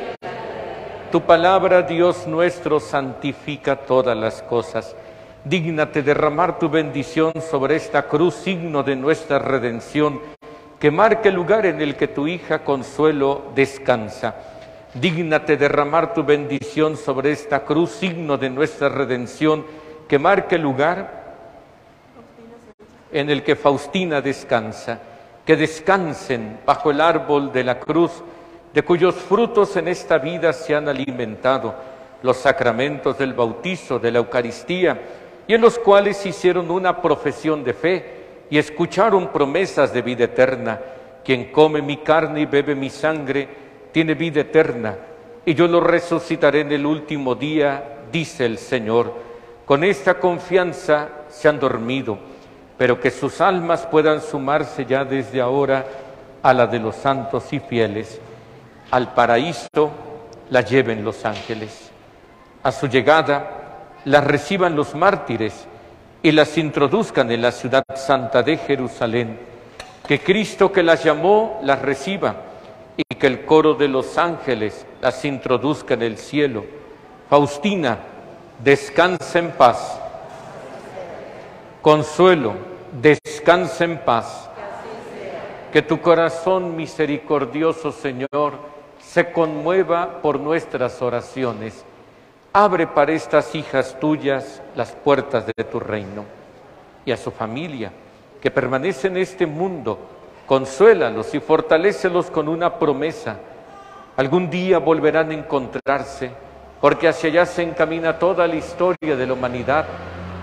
Tu 1.11 1.21
palabra, 1.21 1.81
Dios 1.81 2.27
nuestro, 2.27 2.79
santifica 2.79 3.75
todas 3.75 4.15
las 4.15 4.43
cosas. 4.43 4.95
Dígnate 5.43 6.03
derramar 6.03 6.59
tu 6.59 6.69
bendición 6.69 7.33
sobre 7.41 7.77
esta 7.77 8.07
cruz, 8.07 8.35
signo 8.35 8.83
de 8.83 8.95
nuestra 8.95 9.39
redención, 9.39 10.21
que 10.79 10.91
marque 10.91 11.29
el 11.29 11.35
lugar 11.35 11.65
en 11.65 11.81
el 11.81 11.95
que 11.95 12.07
tu 12.07 12.27
hija 12.27 12.63
Consuelo 12.63 13.45
descansa. 13.55 14.56
Dígnate 14.99 15.57
derramar 15.57 16.15
tu 16.15 16.23
bendición 16.23 16.97
sobre 16.97 17.31
esta 17.31 17.63
cruz, 17.63 17.91
signo 17.91 18.35
de 18.35 18.49
nuestra 18.49 18.89
redención, 18.89 19.63
que 20.07 20.17
marque 20.17 20.55
el 20.55 20.63
lugar 20.63 21.35
en 23.11 23.29
el 23.29 23.43
que 23.43 23.55
Faustina 23.55 24.21
descansa. 24.21 24.99
Que 25.45 25.55
descansen 25.55 26.59
bajo 26.65 26.89
el 26.89 26.99
árbol 26.99 27.51
de 27.51 27.63
la 27.63 27.79
cruz, 27.79 28.11
de 28.73 28.81
cuyos 28.81 29.15
frutos 29.15 29.77
en 29.77 29.87
esta 29.87 30.17
vida 30.17 30.51
se 30.51 30.73
han 30.73 30.89
alimentado 30.89 31.75
los 32.23 32.37
sacramentos 32.37 33.17
del 33.19 33.33
bautizo, 33.33 33.99
de 33.99 34.11
la 34.11 34.17
Eucaristía, 34.17 34.99
y 35.47 35.53
en 35.53 35.61
los 35.61 35.77
cuales 35.77 36.25
hicieron 36.25 36.71
una 36.71 37.01
profesión 37.01 37.63
de 37.63 37.73
fe 37.73 38.05
y 38.49 38.57
escucharon 38.57 39.27
promesas 39.27 39.93
de 39.93 40.01
vida 40.01 40.23
eterna. 40.23 40.79
Quien 41.23 41.51
come 41.51 41.81
mi 41.83 41.97
carne 41.97 42.41
y 42.41 42.45
bebe 42.45 42.73
mi 42.73 42.89
sangre, 42.89 43.66
tiene 43.97 44.13
vida 44.13 44.41
eterna, 44.41 44.95
y 45.43 45.55
yo 45.55 45.67
lo 45.67 45.81
resucitaré 45.81 46.61
en 46.61 46.71
el 46.71 46.85
último 46.85 47.33
día, 47.33 47.97
dice 48.11 48.45
el 48.45 48.59
Señor. 48.59 49.11
Con 49.65 49.83
esta 49.83 50.19
confianza 50.19 51.09
se 51.29 51.49
han 51.49 51.59
dormido, 51.59 52.19
pero 52.77 52.99
que 52.99 53.09
sus 53.09 53.41
almas 53.41 53.87
puedan 53.87 54.21
sumarse 54.21 54.85
ya 54.85 55.03
desde 55.03 55.41
ahora 55.41 55.83
a 56.43 56.53
la 56.53 56.67
de 56.67 56.77
los 56.77 56.95
santos 56.95 57.51
y 57.51 57.59
fieles. 57.59 58.21
Al 58.91 59.15
paraíso 59.15 59.89
la 60.51 60.61
lleven 60.61 61.03
los 61.03 61.25
ángeles. 61.25 61.89
A 62.61 62.71
su 62.71 62.85
llegada 62.85 63.49
las 64.05 64.23
reciban 64.23 64.75
los 64.75 64.93
mártires 64.93 65.65
y 66.21 66.33
las 66.33 66.55
introduzcan 66.59 67.31
en 67.31 67.41
la 67.41 67.51
ciudad 67.51 67.81
santa 67.95 68.43
de 68.43 68.57
Jerusalén. 68.57 69.39
Que 70.07 70.19
Cristo 70.19 70.71
que 70.71 70.83
las 70.83 71.03
llamó 71.03 71.59
las 71.63 71.81
reciba 71.81 72.43
y 72.97 73.03
que 73.03 73.27
el 73.27 73.45
coro 73.45 73.75
de 73.75 73.87
los 73.87 74.17
ángeles 74.17 74.85
las 74.99 75.23
introduzca 75.23 75.93
en 75.93 76.01
el 76.01 76.17
cielo. 76.17 76.65
Faustina, 77.29 77.99
descansa 78.63 79.37
en 79.37 79.51
paz. 79.51 79.99
Consuelo, 81.81 82.53
descansa 82.99 83.85
en 83.85 83.99
paz. 83.99 84.49
Que 85.71 85.83
tu 85.83 86.01
corazón 86.01 86.75
misericordioso, 86.75 87.91
Señor, 87.91 88.53
se 88.99 89.31
conmueva 89.31 90.21
por 90.21 90.39
nuestras 90.39 91.01
oraciones. 91.01 91.85
Abre 92.51 92.87
para 92.87 93.11
estas 93.11 93.53
hijas 93.53 93.99
tuyas 93.99 94.61
las 94.75 94.91
puertas 94.91 95.45
de 95.45 95.63
tu 95.63 95.79
reino 95.79 96.25
y 97.05 97.11
a 97.11 97.17
su 97.17 97.29
familia, 97.29 97.91
que 98.41 98.49
permanece 98.49 99.07
en 99.07 99.17
este 99.17 99.45
mundo 99.45 99.99
Consuélalos 100.47 101.35
y 101.35 101.41
fortalécelos 101.41 102.31
con 102.31 102.47
una 102.47 102.79
promesa. 102.79 103.37
Algún 104.15 104.49
día 104.49 104.79
volverán 104.79 105.29
a 105.29 105.33
encontrarse, 105.33 106.31
porque 106.79 107.09
hacia 107.09 107.29
allá 107.29 107.45
se 107.45 107.63
encamina 107.63 108.17
toda 108.17 108.47
la 108.47 108.55
historia 108.55 109.17
de 109.17 109.27
la 109.27 109.33
humanidad, 109.33 109.85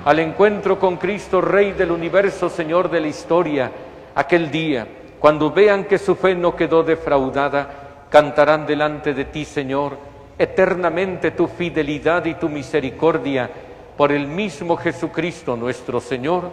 al 0.04 0.18
encuentro 0.18 0.78
con 0.78 0.98
Cristo, 0.98 1.40
Rey 1.40 1.72
del 1.72 1.90
universo, 1.90 2.50
Señor 2.50 2.90
de 2.90 3.00
la 3.00 3.06
historia. 3.06 3.72
Aquel 4.14 4.50
día, 4.50 4.86
cuando 5.18 5.50
vean 5.50 5.84
que 5.84 5.96
su 5.96 6.14
fe 6.14 6.34
no 6.34 6.54
quedó 6.54 6.82
defraudada, 6.82 8.06
cantarán 8.10 8.66
delante 8.66 9.14
de 9.14 9.24
ti, 9.24 9.46
Señor, 9.46 9.96
eternamente 10.38 11.30
tu 11.30 11.46
fidelidad 11.46 12.26
y 12.26 12.34
tu 12.34 12.50
misericordia 12.50 13.48
por 13.96 14.12
el 14.12 14.26
mismo 14.26 14.76
Jesucristo 14.76 15.56
nuestro 15.56 15.98
Señor 15.98 16.50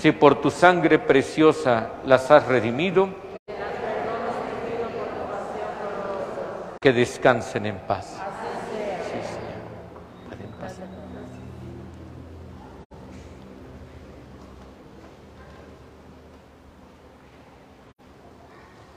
si 0.00 0.12
por 0.12 0.40
tu 0.40 0.50
sangre 0.50 0.98
preciosa 0.98 1.90
las 2.06 2.30
has 2.30 2.46
redimido, 2.46 3.10
que 6.80 6.90
descansen 6.94 7.66
en 7.66 7.76
paz. 7.80 8.18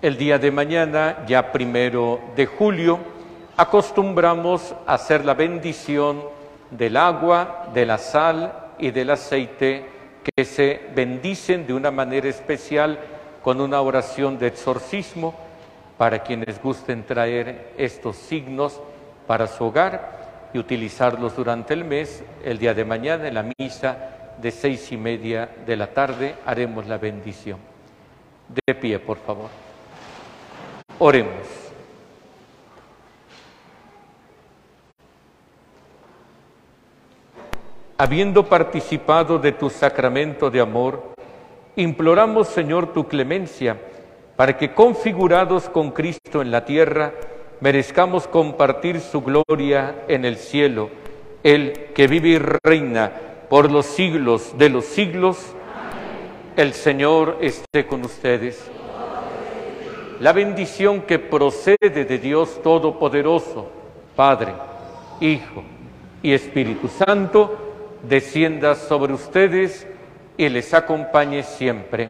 El 0.02 0.18
día 0.18 0.40
de 0.40 0.52
mañana, 0.52 1.26
ya 1.28 1.52
primero 1.52 2.22
de 2.38 2.46
julio, 2.46 3.00
acostumbramos 3.58 4.74
a 4.88 4.94
hacer 4.94 5.26
la 5.26 5.34
bendición 5.34 6.24
del 6.72 6.96
agua, 6.96 7.68
de 7.74 7.86
la 7.86 7.98
sal 7.98 8.54
y 8.80 8.92
del 8.92 9.10
aceite 9.10 9.93
que 10.24 10.46
se 10.46 10.82
bendicen 10.96 11.68
de 11.68 11.74
una 11.74 11.92
manera 11.92 12.30
especial 12.30 13.00
con 13.44 13.60
una 13.60 13.82
oración 13.82 14.40
de 14.40 14.48
exorcismo 14.48 15.36
para 15.98 16.24
quienes 16.24 16.62
gusten 16.62 17.04
traer 17.04 17.74
estos 17.78 18.16
signos 18.16 18.82
para 19.28 19.48
su 19.48 19.66
hogar 19.66 20.50
y 20.54 20.60
utilizarlos 20.60 21.36
durante 21.36 21.74
el 21.74 21.84
mes. 21.84 22.24
El 22.44 22.58
día 22.58 22.74
de 22.74 22.86
mañana 22.86 23.28
en 23.28 23.34
la 23.34 23.46
misa 23.58 24.36
de 24.42 24.52
seis 24.52 24.92
y 24.92 24.98
media 24.98 25.50
de 25.66 25.76
la 25.76 25.88
tarde 25.88 26.36
haremos 26.46 26.88
la 26.88 26.98
bendición. 26.98 27.60
De 28.48 28.76
pie, 28.76 29.00
por 29.00 29.18
favor. 29.18 29.50
Oremos. 31.00 31.63
Habiendo 37.98 38.46
participado 38.46 39.40
de 39.40 39.52
tu 39.52 39.70
sacramento 39.70 40.50
de 40.50 40.60
amor, 40.60 41.14
imploramos, 41.76 42.48
Señor, 42.48 42.94
tu 42.94 43.08
clemencia, 43.08 43.78
para 44.36 44.58
que 44.58 44.74
configurados 44.74 45.70
con 45.70 45.92
Cristo 45.92 46.42
en 46.42 46.52
la 46.52 46.66
tierra, 46.66 47.14
merezcamos 47.62 48.28
compartir 48.28 49.00
su 49.00 49.22
gloria 49.22 50.04
en 50.08 50.26
el 50.26 50.38
cielo, 50.38 50.90
el 51.44 51.92
que 51.94 52.08
vive 52.08 52.30
y 52.30 52.40
reina 52.40 53.12
por 53.50 53.72
los 53.72 53.86
siglos 53.86 54.58
de 54.58 54.70
los 54.70 54.86
siglos. 54.86 55.38
El 56.56 56.74
Señor 56.74 57.38
esté 57.42 57.86
con 57.86 58.04
ustedes. 58.04 58.70
La 60.20 60.32
bendición 60.32 61.02
que 61.02 61.20
procede 61.20 61.90
de 61.90 62.18
Dios 62.18 62.62
Todopoderoso, 62.64 63.70
Padre, 64.16 64.54
Hijo 65.20 65.64
y 66.22 66.34
Espíritu 66.34 66.88
Santo, 66.88 67.73
descienda 68.04 68.76
sobre 68.76 69.14
ustedes 69.14 69.88
y 70.38 70.50
les 70.50 70.74
acompañe 70.74 71.44
siempre. 71.44 72.10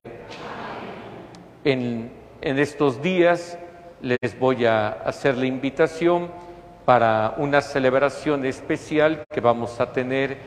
En, 1.64 2.12
estos 2.41 3.02
días 3.02 3.58
les 4.02 4.38
voy 4.38 4.66
a 4.66 4.89
hacer 4.89 5.38
la 5.38 5.46
invitación 5.46 6.30
para 6.84 7.36
una 7.38 7.62
celebración 7.62 8.46
especial 8.46 9.24
que 9.32 9.39
vamos 9.39 9.80
a 9.80 9.94
tener 9.94 10.38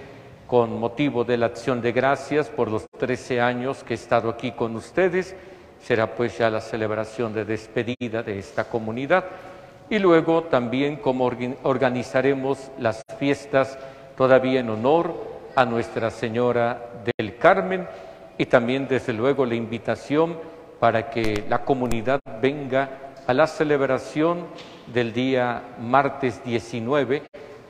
con 0.46 0.78
motivo 0.78 1.24
de 1.24 1.38
la 1.38 1.46
acción 1.46 1.80
de 1.80 1.92
gracias 1.92 2.50
por 2.50 2.70
los 2.70 2.86
13 2.98 3.40
años 3.40 3.82
que 3.82 3.94
he 3.94 3.96
estado 3.96 4.28
aquí 4.28 4.52
con 4.52 4.76
ustedes. 4.76 5.34
Será 5.80 6.14
pues 6.14 6.36
ya 6.36 6.50
la 6.50 6.60
celebración 6.60 7.32
de 7.32 7.46
despedida 7.46 8.22
de 8.22 8.38
esta 8.38 8.64
comunidad. 8.64 9.24
Y 9.88 9.98
luego 9.98 10.42
también 10.42 10.96
como 10.96 11.30
organizaremos 11.62 12.70
las 12.78 13.02
fiestas 13.18 13.78
todavía 14.16 14.60
en 14.60 14.68
honor 14.68 15.35
a 15.56 15.64
Nuestra 15.64 16.10
Señora 16.10 16.90
del 17.16 17.38
Carmen 17.38 17.88
y 18.36 18.44
también 18.46 18.86
desde 18.86 19.14
luego 19.14 19.46
la 19.46 19.54
invitación 19.54 20.38
para 20.78 21.08
que 21.08 21.44
la 21.48 21.64
comunidad 21.64 22.20
venga 22.42 23.14
a 23.26 23.32
la 23.32 23.46
celebración 23.46 24.46
del 24.86 25.14
día 25.14 25.62
martes 25.80 26.44
19 26.44 27.22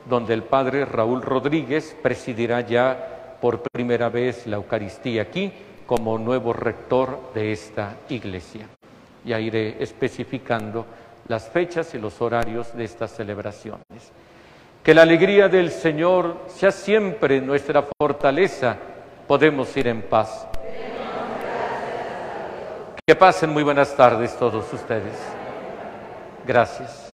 donde 0.09 0.33
el 0.33 0.43
Padre 0.43 0.83
Raúl 0.85 1.21
Rodríguez 1.21 1.95
presidirá 2.03 2.61
ya 2.61 3.37
por 3.41 3.61
primera 3.61 4.09
vez 4.09 4.45
la 4.47 4.57
Eucaristía 4.57 5.21
aquí 5.21 5.51
como 5.85 6.17
nuevo 6.17 6.51
rector 6.51 7.31
de 7.33 7.53
esta 7.53 7.95
iglesia. 8.09 8.67
Ya 9.23 9.39
iré 9.39 9.81
especificando 9.81 10.85
las 11.27 11.49
fechas 11.49 11.93
y 11.93 11.99
los 11.99 12.21
horarios 12.21 12.75
de 12.75 12.83
estas 12.83 13.15
celebraciones. 13.15 14.11
Que 14.87 14.93
la 14.93 15.01
alegría 15.01 15.49
del 15.49 15.69
Señor 15.69 16.45
sea 16.47 16.71
siempre 16.71 17.41
nuestra 17.41 17.83
fortaleza. 17.99 18.77
Podemos 19.27 19.75
ir 19.75 19.85
en 19.89 20.01
paz. 20.01 20.47
Que 23.05 23.13
pasen 23.13 23.49
muy 23.49 23.63
buenas 23.63 23.93
tardes 23.97 24.37
todos 24.37 24.71
ustedes. 24.71 25.11
Gracias. 26.45 27.06